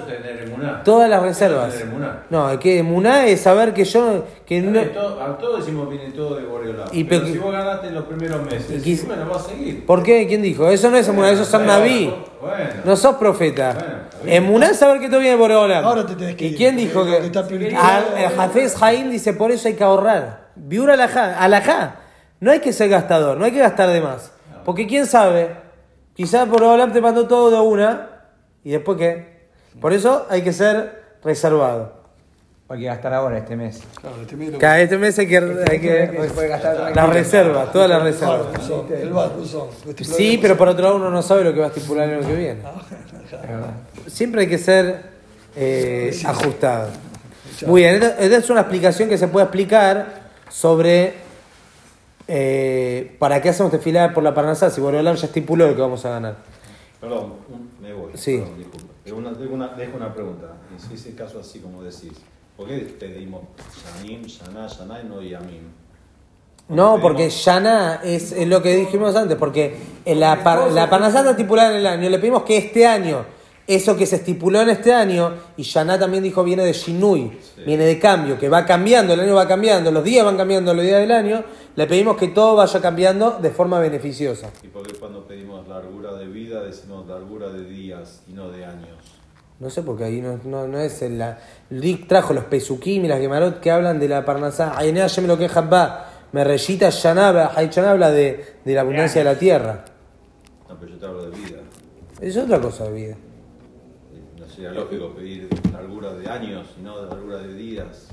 [0.42, 0.82] emuná.
[0.84, 1.80] todas las reservas.
[1.80, 2.22] Emuná.
[2.30, 6.10] No, es que Muná es saber que yo, que no, todo- a todos decimos viene
[6.12, 6.84] todo de Boreolá.
[6.92, 9.40] Y pero pe- si vos ganaste en los primeros meses, Y quis- bueno, va a
[9.42, 9.84] seguir.
[9.84, 10.26] ¿por qué?
[10.28, 10.68] ¿Quién dijo?
[10.70, 12.14] Eso no es Muná, eso es Bueno, Naví.
[12.40, 12.70] Bueno.
[12.84, 13.72] No sos profeta.
[13.74, 14.34] Bueno.
[14.36, 15.84] Emuná es saber que todo viene por Olam.
[15.84, 17.30] Ahora te tenés que ¿Y ir, quién dijo que.?
[17.32, 20.50] que Hafez Haim dice: por eso hay que ahorrar.
[20.54, 21.38] Biura alajá.
[21.42, 21.96] Alajá.
[22.40, 24.30] No hay que ser gastador, no hay que gastar de más.
[24.64, 25.50] Porque quién sabe,
[26.14, 28.10] quizás por Olam te mandó todo de una
[28.62, 29.34] y después qué.
[29.80, 32.02] Por eso hay que ser reservado.
[32.68, 33.82] Hay que gastar ahora este mes.
[34.00, 35.36] Claro, este medio- Cada este mes hay que.
[35.36, 37.12] Hay que puede gastar la tranquilo.
[37.12, 38.46] reserva, todas las reservas.
[38.90, 39.32] el bar,
[40.02, 42.26] Sí, pero por otro lado uno no sabe lo que va a estipular en lo
[42.26, 42.60] que viene.
[44.06, 45.02] Siempre hay que ser
[45.56, 46.88] eh, ajustado.
[47.66, 50.06] Muy bien, esta es una explicación que se puede explicar
[50.48, 51.14] sobre
[52.28, 56.04] eh, para qué hacemos tefilá por la Parnasá si Boreolam ya estipuló lo que vamos
[56.04, 56.36] a ganar.
[57.00, 57.34] Perdón,
[57.82, 58.12] me voy.
[58.14, 58.38] Sí.
[58.38, 58.92] Perdón, disculpa.
[59.04, 60.46] Tengo una, tengo una- dejo una pregunta.
[60.88, 62.12] Si es el caso así como decís,
[62.56, 63.42] ¿por qué pedimos
[64.00, 65.62] Shanim, Shaná, Shaná y no Yamim?
[66.68, 71.18] No, porque Yana es, es lo que dijimos antes, porque en la, par- la Parnasá
[71.18, 73.26] está estipulada en el año, le pedimos que este año,
[73.66, 77.84] eso que se estipuló en este año, y Yana también dijo viene de Shinui, viene
[77.84, 81.00] de cambio, que va cambiando, el año va cambiando, los días van cambiando los días
[81.00, 81.44] del año,
[81.76, 84.50] le pedimos que todo vaya cambiando de forma beneficiosa.
[84.62, 88.64] ¿Y por qué cuando pedimos largura de vida decimos largura de días y no de
[88.64, 88.98] años?
[89.58, 91.38] No sé porque ahí no, no, no es en la.
[91.70, 94.76] Rick trajo los Pesukim y las Gemarot que hablan de la Parnasá.
[94.76, 96.10] Ainea me lo que va.
[96.32, 97.52] Me Yanaba.
[97.54, 99.84] Haichan habla de, de la abundancia de la tierra.
[100.68, 101.58] No, pero yo te hablo de vida.
[102.20, 103.16] Es otra cosa, vida.
[104.38, 108.08] No sería lógico pedir largura de años y no de largura de días.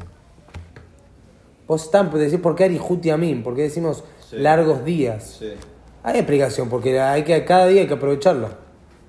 [1.72, 4.36] Vos están decís por qué Arijuti Amin, porque decimos Sí.
[4.40, 5.38] largos días.
[5.40, 5.54] Sí,
[6.04, 8.50] Hay explicación, porque hay que, cada día hay que aprovecharlo.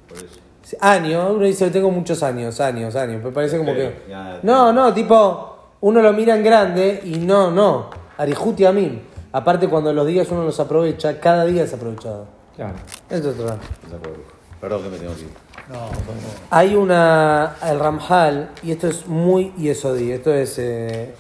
[0.09, 0.77] por eso.
[0.79, 3.21] Años, uno dice, tengo muchos años, años, años.
[3.21, 4.03] Me parece como que.
[4.09, 7.91] ya, No, no, tipo, uno lo mira en grande y no, no.
[8.17, 9.03] Arijuti Amin.
[9.33, 12.27] Aparte, cuando los días uno los aprovecha, cada día es aprovechado.
[12.55, 12.75] Claro.
[13.11, 14.23] Esto es acuerdo.
[14.61, 15.31] Perdón que me tengo que ir.
[15.69, 16.39] No, por favor.
[16.51, 17.57] Hay una.
[17.69, 21.13] El Ramjal, y esto es muy Yesodí, esto es eh,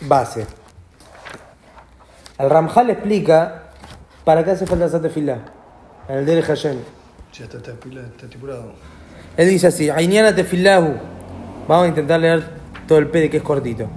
[0.00, 0.44] base.
[2.38, 3.70] El Ramjal explica
[4.24, 5.38] para qué hace falta esa tefilá.
[6.08, 6.78] En el Derech Hashem.
[7.30, 8.72] Sí, está, está, está estipulado.
[9.36, 10.94] Él dice así: Ainiana tefilahu.
[11.68, 12.42] Vamos a intentar leer
[12.86, 13.88] todo el PD que es cortito.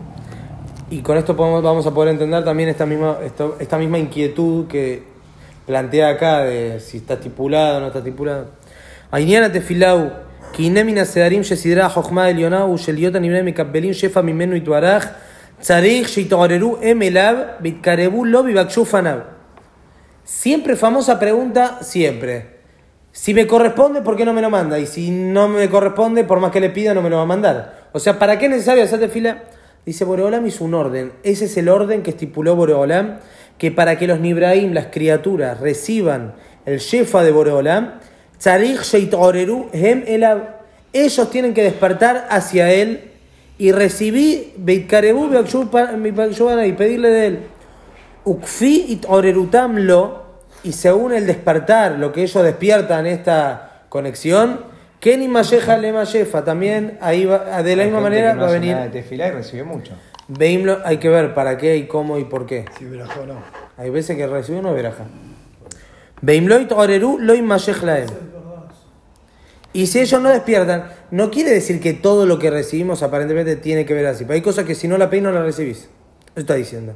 [0.89, 3.17] Y con esto podemos, vamos a poder entender también esta misma,
[3.60, 5.04] esta, misma inquietud que
[5.65, 8.52] plantea acá de si está estipulado o no está estipulado.
[9.12, 10.12] Ainiana tefilahu.
[10.54, 15.04] Kinemina sedarim yesidra jochma elionau sheliota nibrem kabbelin shefa mimenu ituaraj.
[20.24, 22.56] Siempre famosa pregunta, siempre.
[23.12, 24.78] Si me corresponde, ¿por qué no me lo manda?
[24.78, 27.28] Y si no me corresponde, por más que le pida, no me lo va a
[27.28, 27.88] mandar.
[27.94, 29.44] O sea, ¿para qué es necesario hacerte fila?
[29.86, 31.13] Dice Boreolam hizo un orden.
[31.24, 33.20] Ese es el orden que estipuló Boreolam,
[33.58, 36.34] que para que los Nibraim, las criaturas, reciban
[36.65, 38.00] el Shefa de Boreolam,
[38.38, 40.56] Tzarich Sheitoreru Hem Elab,
[40.91, 43.12] ellos tienen que despertar hacia él
[43.58, 45.30] y recibir beitkarebu
[46.68, 47.39] y pedirle de él.
[48.26, 50.24] Ukfi it orerutam lo,
[50.63, 54.60] y según el despertar, lo que ellos despiertan esta conexión,
[55.00, 58.48] Kenny Mayeja le Mayefa, también ahí va- de la Hay misma manera que no va
[58.50, 58.76] a venir.
[58.76, 59.94] de tefilá y recibe mucho.
[60.28, 62.65] Veimlo, hay que ver para qué y cómo y por qué.
[62.80, 63.36] Si verajó o no.
[63.78, 65.04] Hay veces que recibe uno veraja.
[66.22, 68.08] Veimlo it oreru lo Mayej laem.
[69.76, 73.86] Y si ellos no despiertan, no quiere decir que todo lo que recibimos aparentemente tiene
[73.86, 74.24] que ver así.
[74.24, 75.80] Pero hay cosas que si no la pedís no la recibís.
[75.80, 75.90] Eso
[76.38, 76.96] está diciendo.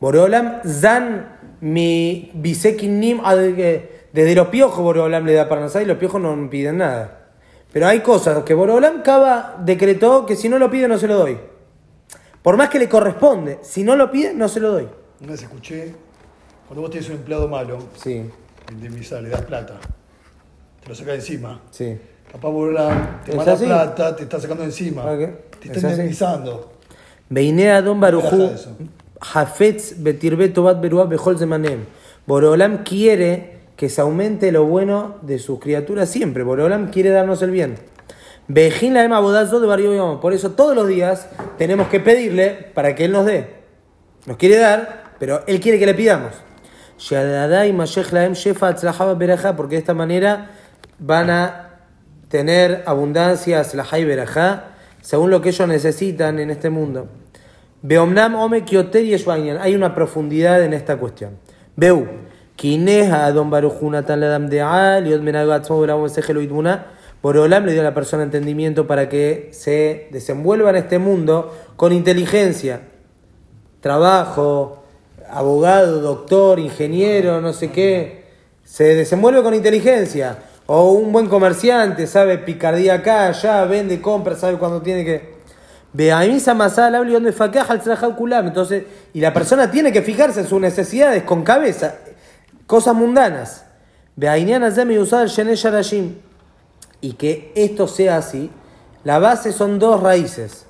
[0.00, 6.18] Boreolam zan mi bisekinim eh, desde los piojos Boreolam le da Parnasá y los piojos
[6.18, 7.32] no piden nada.
[7.70, 11.18] Pero hay cosas que Boreolam Cava decretó que si no lo pide no se lo
[11.18, 11.38] doy.
[12.40, 14.88] Por más que le corresponde, si no lo pide no se lo doy.
[15.20, 15.94] Una vez escuché,
[16.66, 18.22] cuando vos tenés un empleado malo, Sí,
[18.72, 19.74] indemnizar, le das plata,
[20.86, 21.60] te lo saca de encima.
[21.72, 21.98] sí.
[22.30, 25.02] Capaz Borolán te ¿Es manda plata, te está sacando de encima.
[25.02, 25.26] ¿Para qué?
[25.60, 26.72] Te ¿Es está indemnizando.
[27.28, 28.76] Beinea Don Barujú, Deja eso.
[29.20, 31.84] Hafetz Betirbe Tobat Beruah Bejol Zemanem.
[32.26, 36.44] Boreolam quiere que se aumente lo bueno de sus criaturas siempre.
[36.44, 37.76] Boreolam quiere darnos el bien.
[38.48, 40.20] Bejín la ema bodazo de Barrio.
[40.20, 43.56] Por eso todos los días tenemos que pedirle para que Él nos dé.
[44.26, 46.32] Nos quiere dar, pero Él quiere que le pidamos.
[49.56, 50.50] Porque de esta manera
[50.98, 51.80] van a
[52.28, 54.06] tener abundancia, Atzlahá y
[55.00, 57.08] según lo que ellos necesitan en este mundo.
[57.82, 59.58] Beomnam Ome Kioter y Eshwainyan.
[59.58, 61.38] Hay una profundidad en esta cuestión.
[61.76, 62.06] Beu.
[62.56, 66.86] Kineja Barujunatan Ladam Yod Mesejelo Itmuna.
[67.22, 71.92] Boreolam le dio a la persona entendimiento para que se desenvuelva en este mundo con
[71.92, 72.82] inteligencia,
[73.80, 74.84] trabajo,
[75.28, 78.26] abogado, doctor, ingeniero, no sé qué,
[78.62, 80.38] se desenvuelve con inteligencia.
[80.66, 85.36] O un buen comerciante, sabe picardía acá, allá, vende, compra, sabe cuándo tiene que...
[88.44, 91.94] Entonces, y la persona tiene que fijarse en sus necesidades con cabeza,
[92.66, 93.64] cosas mundanas.
[97.00, 98.50] Y que esto sea así,
[99.04, 100.66] la base son dos raíces.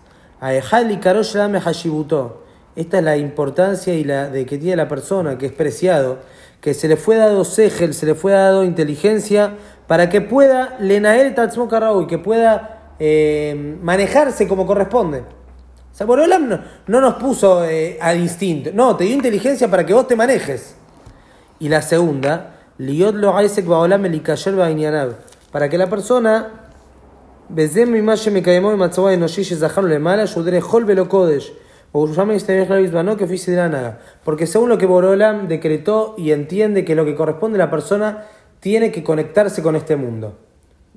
[2.76, 6.18] Esta es la importancia y la de que tiene la persona, que es preciado,
[6.60, 9.54] que se le fue dado segel, se le fue dado inteligencia
[9.86, 11.72] para que pueda Lenael Tatsmuk
[12.02, 15.20] y que pueda eh, manejarse como corresponde.
[15.20, 19.86] O sea, Borolam no, no, nos puso eh, al instinto, no, te dio inteligencia para
[19.86, 20.76] que vos te manejes.
[21.58, 23.34] Y la segunda, Liot lo
[25.50, 26.66] para que la persona
[34.24, 38.26] Porque según lo que Borolam decretó y entiende que lo que corresponde a la persona
[38.66, 40.36] tiene que conectarse con este mundo.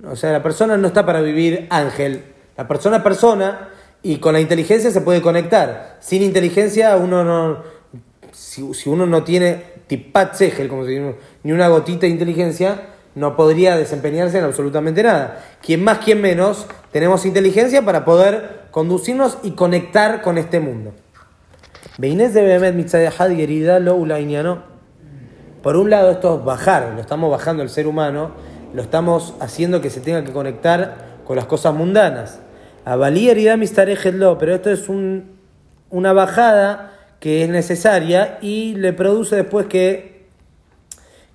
[0.04, 2.24] O sea, la persona no está para vivir ángel.
[2.58, 3.70] La persona persona
[4.02, 5.98] y con la inteligencia se puede conectar.
[6.00, 7.62] Sin inteligencia uno no...
[8.32, 10.84] Si, uno no tiene tipat segel, como
[11.44, 15.46] ni una gotita de inteligencia, no podría desempeñarse en absolutamente nada.
[15.62, 20.96] Quien más, quien menos, tenemos inteligencia para poder conducirnos y conectar con este mundo.
[22.00, 23.96] Beinez de Behemet Mitzadehad Yerida Lo.
[25.62, 28.32] Por un lado, esto es bajar, lo estamos bajando el ser humano,
[28.74, 32.40] lo estamos haciendo que se tenga que conectar con las cosas mundanas.
[32.86, 35.38] Avalí Yerida Mistarejet Lo, pero esto es un-
[35.90, 40.20] una bajada que es necesaria y le produce después que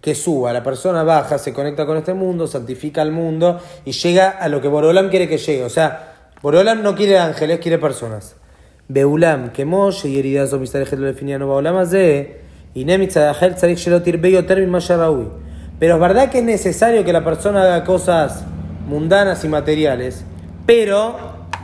[0.01, 4.29] que suba, la persona baja, se conecta con este mundo, santifica al mundo y llega
[4.29, 5.65] a lo que Borolam quiere que llegue.
[5.65, 8.37] O sea, Borolam no quiere ángeles, quiere personas.
[8.87, 12.37] Beulam, que Moshe y heridas o mistarejet lo definiano Baolam haze,
[12.75, 12.83] y.
[15.79, 18.45] Pero es verdad que es necesario que la persona haga cosas
[18.89, 20.25] mundanas y materiales,
[20.67, 21.17] pero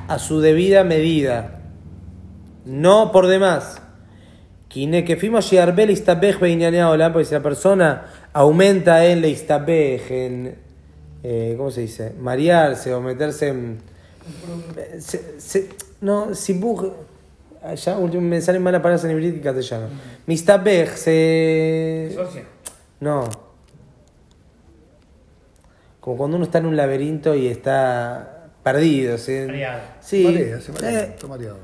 [0.09, 1.61] a su debida medida,
[2.65, 3.81] no por demás.
[7.13, 10.55] Porque si la persona aumenta en leistabej, en,
[11.25, 12.13] eh, ¿cómo se dice?
[12.21, 13.79] Marearse o meterse en...
[15.01, 15.69] Se, se-
[16.01, 16.85] no, sibuj,
[17.75, 19.89] ya último me salen malas palabras en hebreo y castellano.
[20.27, 22.11] Mistabej, se...
[22.15, 22.45] Socia.
[23.01, 23.29] No.
[26.01, 29.19] Como cuando uno está en un laberinto y está perdido.
[29.19, 29.81] se- Mareado.
[30.01, 30.25] Sí.
[30.25, 31.59] Marea, se marea, Eh, está mareado.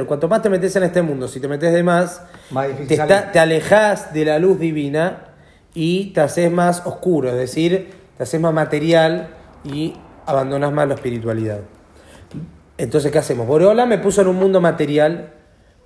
[0.00, 2.88] El Cuanto más te metes en este mundo, si te metes de más, Más difícil
[2.88, 3.14] te, salir.
[3.16, 5.28] está- te alejas de la luz divina
[5.72, 9.28] y te haces más oscuro, es decir, te haces más material
[9.64, 9.94] y
[10.26, 11.60] abandonas más la espiritualidad.
[12.78, 13.46] Entonces, ¿qué hacemos?
[13.46, 15.30] Boreola me puso en un mundo material,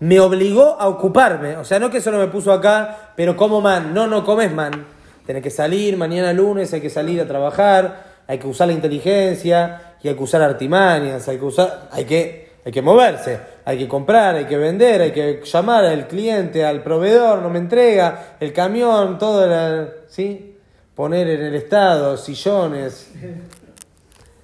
[0.00, 1.56] me obligó a ocuparme.
[1.56, 3.92] O sea, no que solo me puso acá, pero como man.
[3.94, 4.84] No, no comes man.
[5.26, 9.94] Tenés que salir, mañana lunes hay que salir a trabajar, hay que usar la inteligencia,
[10.02, 13.86] y hay que usar artimañas, hay que usar, hay que, hay que moverse, hay que
[13.88, 18.52] comprar, hay que vender, hay que llamar al cliente, al proveedor, no me entrega, el
[18.52, 20.56] camión, todo, la- ¿sí?
[20.94, 23.12] Poner en el estado, sillones.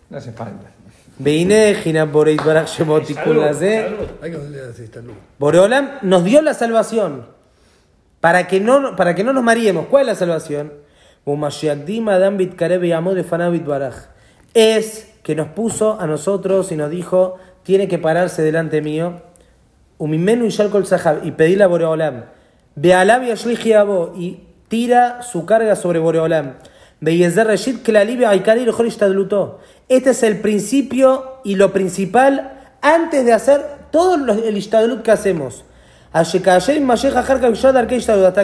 [0.09, 0.70] No hace falta.
[1.19, 3.05] Veiné, Ginam Boreit Barak Shemot.
[5.39, 7.27] Boreolam nos dio la salvación
[8.21, 9.87] para que no, para que no nos mareemos.
[9.87, 10.73] ¿Cuál es la salvación?
[14.55, 19.29] Es que nos puso a nosotros y nos dijo, tiene que pararse delante mío
[19.99, 22.25] Umimenu y Shalkol Sahab, y pedirle a Boreolam.
[22.77, 26.55] Bealab y y tira su carga sobre Boreolam.
[27.01, 29.59] Beyezer Reshit que la alivia Aikari y Ishtadlutó.
[29.89, 35.64] Este es el principio y lo principal antes de hacer todo el Ishtadlut que hacemos.
[36.12, 36.41] Hasta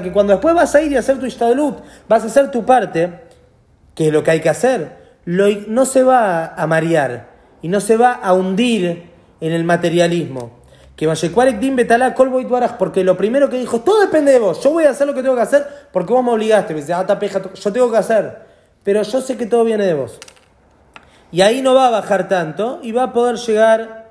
[0.03, 3.21] que cuando después vas a ir y hacer tu Ishtadlut, vas a hacer tu parte,
[3.95, 7.29] que es lo que hay que hacer, no se va a marear
[7.61, 10.63] y no se va a hundir en el materialismo.
[10.97, 11.07] Que
[12.79, 15.23] porque lo primero que dijo, todo depende de vos, yo voy a hacer lo que
[15.23, 17.07] tengo que hacer porque vos me obligaste, "Ah,
[17.55, 18.39] yo tengo que hacer,
[18.83, 20.19] pero yo sé que todo viene de vos
[21.34, 24.08] Y ahí no va a bajar tanto y va a poder llegar.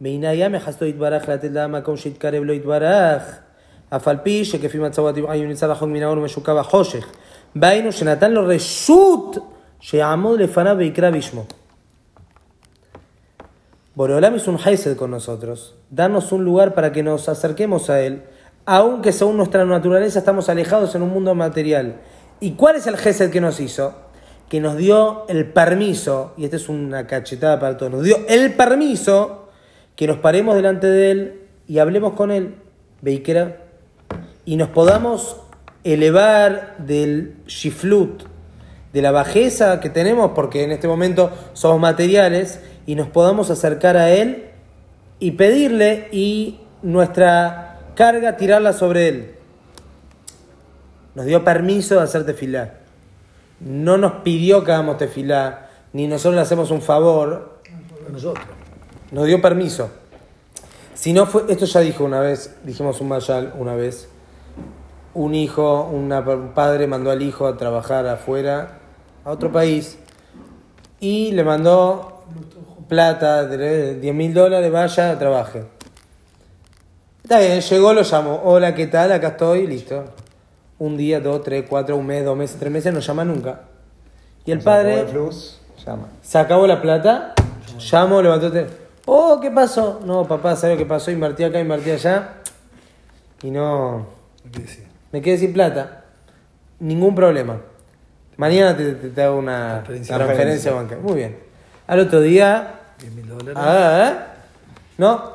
[0.00, 3.22] Meinayame hasto itbaraj la telda makom shitkarev lo itbaraj.
[3.90, 7.06] אף על פי שכפי מצב הטבעי נמצא רחוק מן האור ומשוקע בחושך.
[7.56, 9.36] והיינו שנתן לו רשות
[9.80, 11.44] שיעמוד לפניו ויקרא בשמו.
[13.96, 15.74] Boreolam es un Hesed con nosotros.
[15.90, 18.24] Darnos un lugar para que nos acerquemos a Él,
[18.66, 21.96] aunque según nuestra naturaleza estamos alejados en un mundo material.
[22.38, 23.94] ¿Y cuál es el Hesed que nos hizo?
[24.51, 28.53] que nos dio el permiso, y esta es una cachetada para todos, nos dio el
[28.53, 29.47] permiso
[29.95, 32.55] que nos paremos delante de Él y hablemos con Él,
[32.99, 33.59] Beikera,
[34.43, 35.37] y nos podamos
[35.85, 38.23] elevar del shiflut,
[38.91, 43.95] de la bajeza que tenemos, porque en este momento somos materiales, y nos podamos acercar
[43.95, 44.49] a Él
[45.19, 49.35] y pedirle y nuestra carga tirarla sobre Él.
[51.15, 52.80] Nos dio permiso de hacer tefilá.
[53.63, 57.59] No nos pidió que hagamos tefilá, ni nosotros le hacemos un favor,
[58.11, 58.45] Nosotros.
[59.11, 59.89] nos dio permiso.
[60.93, 64.07] Si no fue, esto ya dijo una vez, dijimos un mayal una vez,
[65.13, 68.79] un hijo, una- un padre mandó al hijo a trabajar afuera,
[69.25, 69.97] a otro país,
[70.99, 72.23] y le mandó
[72.87, 75.63] plata, de 10 mil dólares, vaya, trabaje.
[77.23, 79.11] Está bien, llegó, lo llamó, hola, ¿qué tal?
[79.11, 80.03] Acá estoy, listo.
[80.81, 83.61] Un día, dos, tres, cuatro, un mes, dos meses, tres meses, no llama nunca.
[84.45, 85.05] Y el padre...
[85.85, 86.07] llama.
[86.23, 87.35] Se acabó la plata,
[87.91, 88.77] llamo, levantó el teléfono.
[89.05, 89.99] Oh, ¿qué pasó?
[90.03, 91.11] No, papá, ¿sabes lo que pasó?
[91.11, 92.29] Invertí acá, invertí allá.
[93.43, 94.07] Y no.
[95.11, 96.03] Me quedé sin plata.
[96.79, 97.61] Ningún problema.
[98.37, 100.15] Mañana te, te- te hago una Transferencia.
[100.17, 101.03] transferencia bancaria.
[101.03, 101.37] Muy bien.
[101.85, 102.79] Al otro día.
[102.99, 103.53] 10 mil dólares.
[103.55, 104.41] Ah, ¿eh?
[104.97, 105.31] No.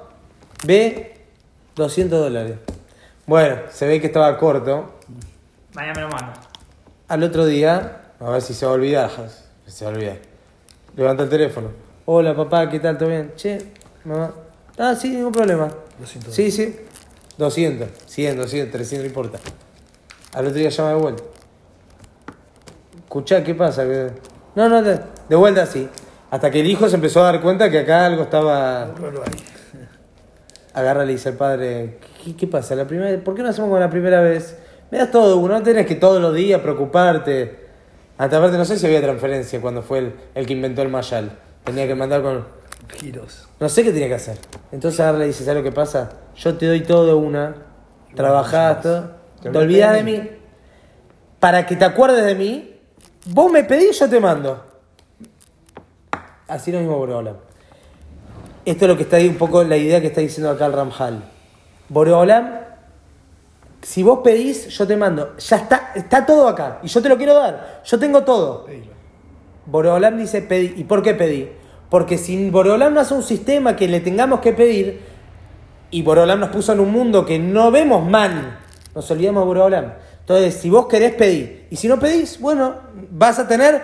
[0.65, 1.19] Ve
[1.77, 2.57] 200 dólares.
[3.27, 4.95] Bueno, se ve que estaba corto.
[5.77, 6.33] Mañana me lo manda.
[7.09, 9.11] Al otro día, a ver si se va a olvidar.
[9.67, 10.17] Se va a olvidar.
[10.97, 11.69] Levanta el teléfono.
[12.07, 12.97] Hola papá, ¿qué tal?
[12.97, 13.33] ¿Todo bien?
[13.37, 13.59] Che,
[14.05, 14.33] mamá.
[14.79, 15.69] Ah, sí, ningún problema.
[15.99, 16.77] 200 Sí, sí.
[17.37, 19.39] 200, 100, 200, 300, no importa.
[20.33, 21.23] Al otro día llama de vuelta.
[23.05, 23.85] Escuchá, ¿qué pasa?
[23.85, 24.13] ¿Qué-
[24.55, 24.99] No, no, de,
[25.29, 25.87] de vuelta así.
[26.31, 28.95] Hasta que el hijo se empezó a dar cuenta que acá algo estaba...
[30.73, 32.75] Agarra y le dice al padre, ¿qué, qué pasa?
[32.75, 34.57] La primera, vez- ¿Por qué no hacemos como la primera vez?
[34.91, 37.67] Me das todo uno, no tenés que todos los días preocuparte.
[38.19, 41.39] Hasta aparte no sé si había transferencia cuando fue el, el que inventó el Mayal.
[41.65, 42.45] Tenía que mandar con...
[42.89, 43.49] Giros.
[43.59, 44.39] No sé qué tenía que hacer.
[44.71, 46.11] Entonces y le dice, ¿sabes lo que pasa?
[46.37, 47.57] Yo te doy todo de una,
[48.15, 49.11] trabajás, todo,
[49.43, 50.31] te olvidas de mí.
[51.41, 52.77] Para que te acuerdes de mí,
[53.27, 54.65] vos me pedís, yo te mando.
[56.49, 57.37] Así lo mismo Boreolam.
[58.65, 60.73] Esto es lo que está ahí un poco la idea que está diciendo acá el
[60.73, 61.25] Ramjal.
[61.89, 62.66] Boreolam,
[63.97, 65.37] si vos pedís, yo te mando.
[65.39, 66.81] Ya está, está todo acá.
[66.83, 67.81] Y yo te lo quiero dar.
[67.83, 68.67] Yo tengo todo.
[68.67, 68.93] Pedilo.
[69.65, 70.75] Boreolam dice pedí.
[70.77, 71.49] ¿Y por qué pedí?
[71.89, 75.01] Porque si Boreolam no hace un sistema que le tengamos que pedir,
[75.91, 78.59] y Boreolam nos puso en un mundo que no vemos mal,
[78.95, 79.93] nos olvidamos de Boreolam.
[80.21, 82.75] Entonces, si vos querés pedir, y si no pedís, bueno,
[83.13, 83.81] vas a tener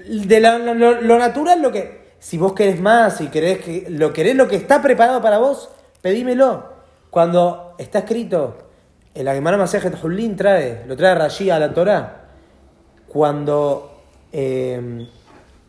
[0.00, 2.02] de la- lo, lo natural lo que.
[2.18, 5.68] Si vos querés más y querés que, lo querés lo que está preparado para vos,
[6.02, 6.74] pedímelo.
[7.08, 8.63] Cuando está escrito,
[9.14, 12.24] el Aguimara Masejet Hulín trae, lo trae Rashi a la Torah,
[13.06, 14.02] cuando
[14.32, 15.06] eh,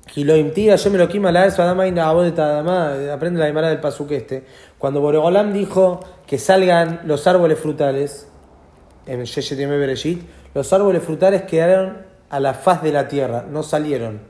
[0.08, 3.80] Giloim tira, yo me lo quima la eso, Adama y Tadama, aprende la Aguimara del
[3.80, 4.44] Pasuk este.
[4.78, 8.28] Cuando Boregolam dijo que salgan los árboles frutales,
[9.06, 10.24] en Yeshet Yemé Bereshit,
[10.56, 14.22] los árboles frutales quedaron a la faz de la tierra, no salieron.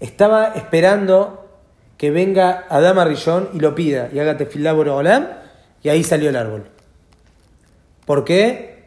[0.00, 1.46] Estaba esperando
[1.98, 5.28] que venga Adama Rillón y lo pida y haga tefilá Boregolam,
[5.82, 6.73] y ahí salió el árbol.
[8.04, 8.86] ¿Por qué?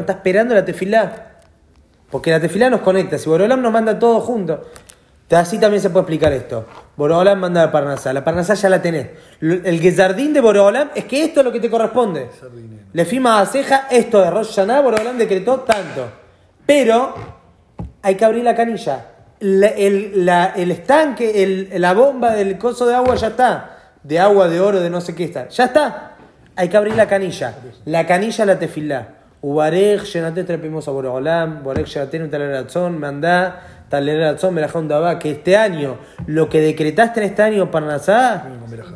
[0.00, 1.32] Está esperando la tefilá.
[2.10, 3.18] Porque la tefilá nos conecta.
[3.18, 4.64] Si Boreolam nos manda todo junto.
[5.30, 6.64] Así también se puede explicar esto.
[6.96, 8.12] Boreolam manda la Parnasá.
[8.12, 9.08] La Parnasá ya la tenés.
[9.40, 12.28] El Gezardín de Boreolam es que esto es lo que te corresponde.
[12.92, 16.06] Le firma a ceja esto de Rosh Hashanah, Boreolam decretó tanto.
[16.64, 17.14] Pero
[18.02, 19.06] hay que abrir la canilla.
[19.40, 23.74] La- el, la- el estanque, el- la bomba del coso de agua ya está.
[24.02, 25.48] de agua, de oro, de no sé qué está.
[25.48, 26.07] Ya está.
[26.58, 27.54] Hay que abrir la canilla.
[27.84, 29.08] La canilla la tefilá.
[29.40, 35.18] Ubarej, llenate trepimos a Borogolam, Borek, llenate un taleratzón, mandá, taleratzón, melajón dabá.
[35.20, 35.96] Que este año,
[36.26, 38.42] lo que decretaste en este año, Parnasá,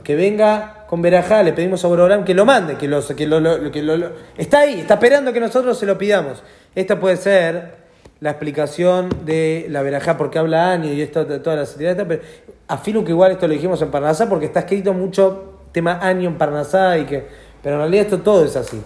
[0.03, 3.39] que venga con Berajá, le pedimos a Borogolam que lo mande, que, los, que, lo,
[3.39, 6.43] lo- que lo- está ahí, está esperando que nosotros se lo pidamos.
[6.75, 7.77] Esta puede ser
[8.19, 12.23] la explicación de la verajá, porque habla año y esto, de todas las actividades, pero
[12.67, 16.37] afirmo que igual esto lo dijimos en Parnasá porque está escrito mucho tema año en
[16.37, 17.27] Parnasá y que,
[17.63, 18.83] pero en realidad esto todo es así.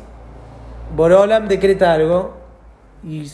[0.95, 2.35] Borolam decreta algo
[3.03, 3.27] y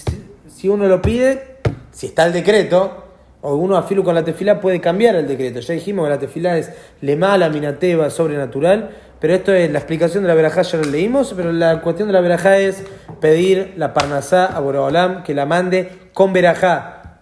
[0.49, 1.59] si, uno lo pide,
[1.91, 3.05] si está el decreto,
[3.41, 5.61] o uno afilo con la tefila puede cambiar el decreto.
[5.61, 10.23] Ya dijimos que la tefila es le mala, minateva, sobrenatural, pero esto es la explicación
[10.23, 12.85] de la verajá, ya lo leímos, pero la cuestión de la verajá es
[13.21, 17.21] pedir la parnasá a Borolam que la mande con verajá.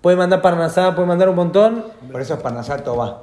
[0.00, 3.22] Puede mandar parnasá, puede mandar un montón, Por eso es Parnasá Tobá.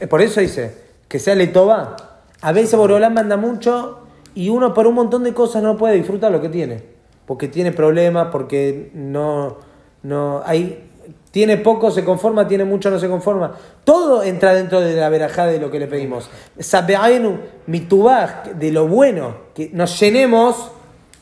[0.00, 0.74] eh, por eso dice
[1.06, 1.96] que sea letoba.
[2.40, 4.00] A veces Borolán manda mucho
[4.34, 6.82] y uno por un montón de cosas no puede disfrutar lo que tiene.
[7.26, 9.56] Porque tiene problemas, porque no,
[10.02, 10.88] no hay,
[11.30, 13.56] tiene poco, se conforma, tiene mucho, no se conforma.
[13.84, 16.30] Todo entra dentro de la verajá de lo que le pedimos.
[16.58, 20.70] Sabeaenu, mitubaj, de lo bueno, que nos llenemos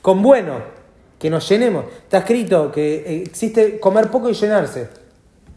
[0.02, 0.60] con bueno,
[1.18, 1.86] que nos llenemos.
[2.04, 4.88] Está escrito que existe comer poco y llenarse.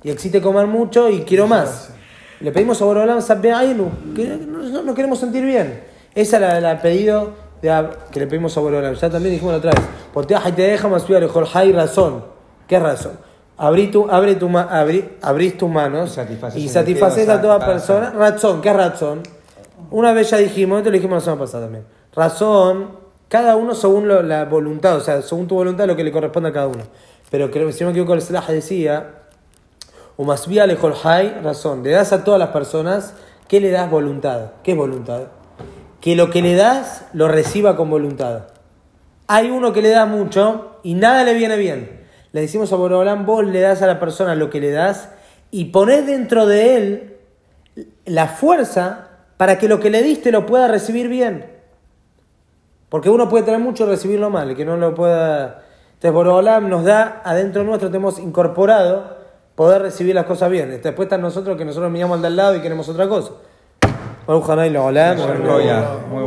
[0.02, 1.92] Y existe comer mucho y quiero más.
[2.42, 5.82] Le pedimos a Borolam Sabbeainu, que no, no- queremos sentir bien.
[6.16, 7.32] Esa es la, la pedido
[7.62, 8.94] de que le pedimos a Borolam.
[8.94, 9.82] Ya también dijimos la otra vez.
[10.14, 11.04] Poteaj y te deja más
[11.54, 12.24] hay razón.
[12.68, 13.14] ¿Qué razón?
[13.58, 16.18] Abrí tu, abre tu, abrí- abrís tus manos
[16.56, 18.12] Y satisfaces a toda persona.
[18.12, 19.22] Razón, ¿qué razón?
[19.92, 21.84] Una vez ya dijimos, esto lo dijimos la semana pasada también.
[22.16, 22.92] Razón,
[23.28, 26.50] cada uno según lo- la voluntad, o sea, según tu voluntad lo que le corresponde
[26.50, 26.84] a cada uno.
[27.30, 29.19] Pero creo, si no me equivoco, el Salah decía,
[30.20, 33.14] Umasbia lejol hay, razón, le das a todas las personas,
[33.48, 34.52] ¿qué le das voluntad?
[34.64, 35.28] ¿Qué es voluntad?
[36.02, 38.48] Que lo que le das lo reciba con voluntad.
[39.28, 42.02] Hay uno que le da mucho y nada le viene bien.
[42.34, 45.08] Le decimos a Borobalán, vos le das a la persona lo que le das
[45.52, 47.18] y ponés dentro de él
[48.04, 49.08] la fuerza
[49.38, 51.46] para que lo que le diste lo pueda recibir bien.
[52.90, 55.64] Porque uno puede tener mucho y recibirlo mal, que no lo pueda...
[55.94, 59.19] Entonces Borobalam nos da, adentro nuestro tenemos incorporado
[59.60, 60.70] poder recibir las cosas bien.
[60.82, 63.32] Después está nosotros que nosotros miramos al de al lado y queremos otra cosa.